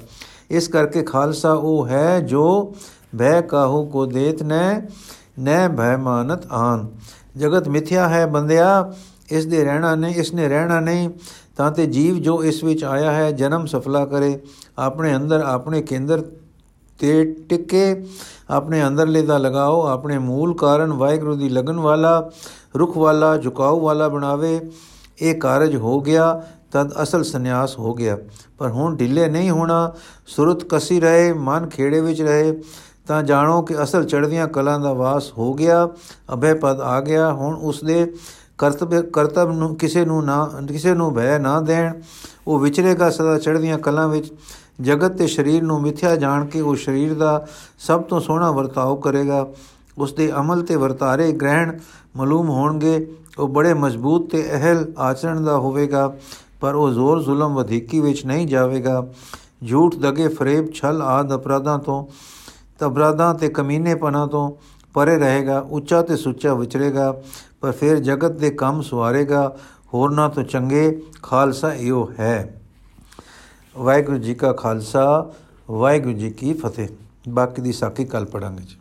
[0.51, 2.73] ਇਸ ਕਰਕੇ ਖਾਲਸਾ ਉਹ ਹੈ ਜੋ
[3.17, 4.81] ਭੈ ਕਾਹੂ ਕੋ ਦੇਤ ਨੈ
[5.39, 6.87] ਨੈ ਭੈ ਮਾਨਤ ਆਨ।
[7.37, 8.93] ਜਗਤ ਮਿਥਿਆ ਹੈ ਬੰਦਿਆ,
[9.31, 11.09] ਇਸ ਦੇ ਰਹਿਣਾ ਨਹੀਂ, ਇਸ ਨੇ ਰਹਿਣਾ ਨਹੀਂ।
[11.57, 14.39] ਤਾਂ ਤੇ ਜੀਵ ਜੋ ਇਸ ਵਿੱਚ ਆਇਆ ਹੈ, ਜਨਮ ਸਫਲਾ ਕਰੇ।
[14.77, 16.23] ਆਪਣੇ ਅੰਦਰ ਆਪਣੇ ਕੇਂਦਰ
[16.99, 18.05] ਤੇ ਟਿਕੇ,
[18.49, 22.29] ਆਪਣੇ ਅੰਦਰਲੇ ਦਾ ਲਗਾਓ, ਆਪਣੇ ਮੂਲ ਕਾਰਨ ਵਾਹਿਗੁਰੂ ਦੀ ਲਗਨ ਵਾਲਾ,
[22.79, 24.71] ਰੁਖ ਵਾਲਾ ਝੁਕਾਉ ਵਾਲਾ ਬਣਾਵੇ।
[25.21, 28.17] ਇਹ ਕਾਰਜ ਹੋ ਗਿਆ, ਤਦ ਅਸਲ ਸੰਨਿਆਸ ਹੋ ਗਿਆ।
[28.57, 29.93] ਪਰ ਹੁਣ ਢਿੱਲੇ ਨਹੀਂ ਹੋਣਾ,
[30.27, 32.61] ਸੁਰਤ ਕਸੀ ਰਹੇ, ਮਨ ਖੇੜੇ ਵਿੱਚ ਰਹੇ।
[33.07, 35.89] ਤਾਂ ਜਾਣੋ ਕਿ ਅਸਲ ਚੜ੍ਹਦੀਆਂ ਕਲਾਂ ਦਾ ਵਾਸ ਹੋ ਗਿਆ
[36.33, 38.13] ਅਭੈ ਪਦ ਆ ਗਿਆ। ਹੁਣ ਉਸ ਦੇ
[38.57, 41.93] ਕਰਤਵ ਕਰਤਵ ਨੂੰ ਕਿਸੇ ਨੂੰ ਨਾ, ਕਿਸੇ ਨੂੰ ਭੈ ਨਾ ਦੇਣ।
[42.47, 44.31] ਉਹ ਵਿਚਰੇਗਾ ਸਦਾ ਚੜ੍ਹਦੀਆਂ ਕਲਾਂ ਵਿੱਚ
[44.81, 47.47] ਜਗਤ ਤੇ ਸਰੀਰ ਨੂੰ ਮਿਥਿਆ ਜਾਣ ਕੇ ਉਹ ਸਰੀਰ ਦਾ
[47.79, 49.47] ਸਭ ਤੋਂ ਸੋਹਣਾ ਵਰਤਾਓ ਕਰੇਗਾ।
[49.97, 51.77] ਉਸ ਦੇ ਅਮਲ ਤੇ ਵਰਤਾਰੇ ਗ੍ਰਹਿਣ
[52.15, 56.13] ਮਾਲੂਮ ਹੋਣਗੇ। ਉਹ ਬੜੇ ਮਜ਼ਬੂਤ ਤੇ ਅਹਲ ਆਚਰਣ ਦਾ ਹੋਵੇਗਾ,
[56.61, 59.07] ਪਰ ਉਹ ਜ਼ੋਰ ਜ਼ੁਲਮ ਵਧੀਕੀ ਵਿੱਚ ਨਹੀਂ ਜਾਵੇਗਾ।
[59.69, 62.05] ਝੂਠ ਦਗੇ ਫਰੇਬ ਛਲ ਆਦ ਅਪਰਾਧਾਂ ਤੋਂ
[62.79, 64.51] ਤਬਰਾਦਾਂ ਤੇ ਕਮੀਨੇਪਨਾ ਤੋਂ
[64.97, 67.21] ਪਰੇ ਰਹੇਗਾ, ਉੱਚਾ ਤੇ ਸੁੱਚਾ ਵਿਚਰੇਗਾ,
[67.61, 69.57] ਪਰ ਫਿਰ ਜਗਤ ਦੇ ਕੰਮ ਸਵਾਰੇਗਾ
[69.93, 72.61] ਹੋਰਨਾਂ ਤੋਂ ਚੰਗੇ ਖਾਲਸਾ ਇਹੋ ਹੈ।
[73.77, 75.33] ਵਾਹਿਗੁਰੂ ਜੀ ਕਾ ਖਾਲਸਾ,
[75.71, 76.87] ਵਾਹਿਗੁਰੂ ਜੀ ਕੀ ਫਤਿਹ।
[77.29, 78.77] ਬਾਕੀ ਦੀ ਸਾਖੀ ਕੱਲ ਪੜਾਂਗੇ ਜੀ।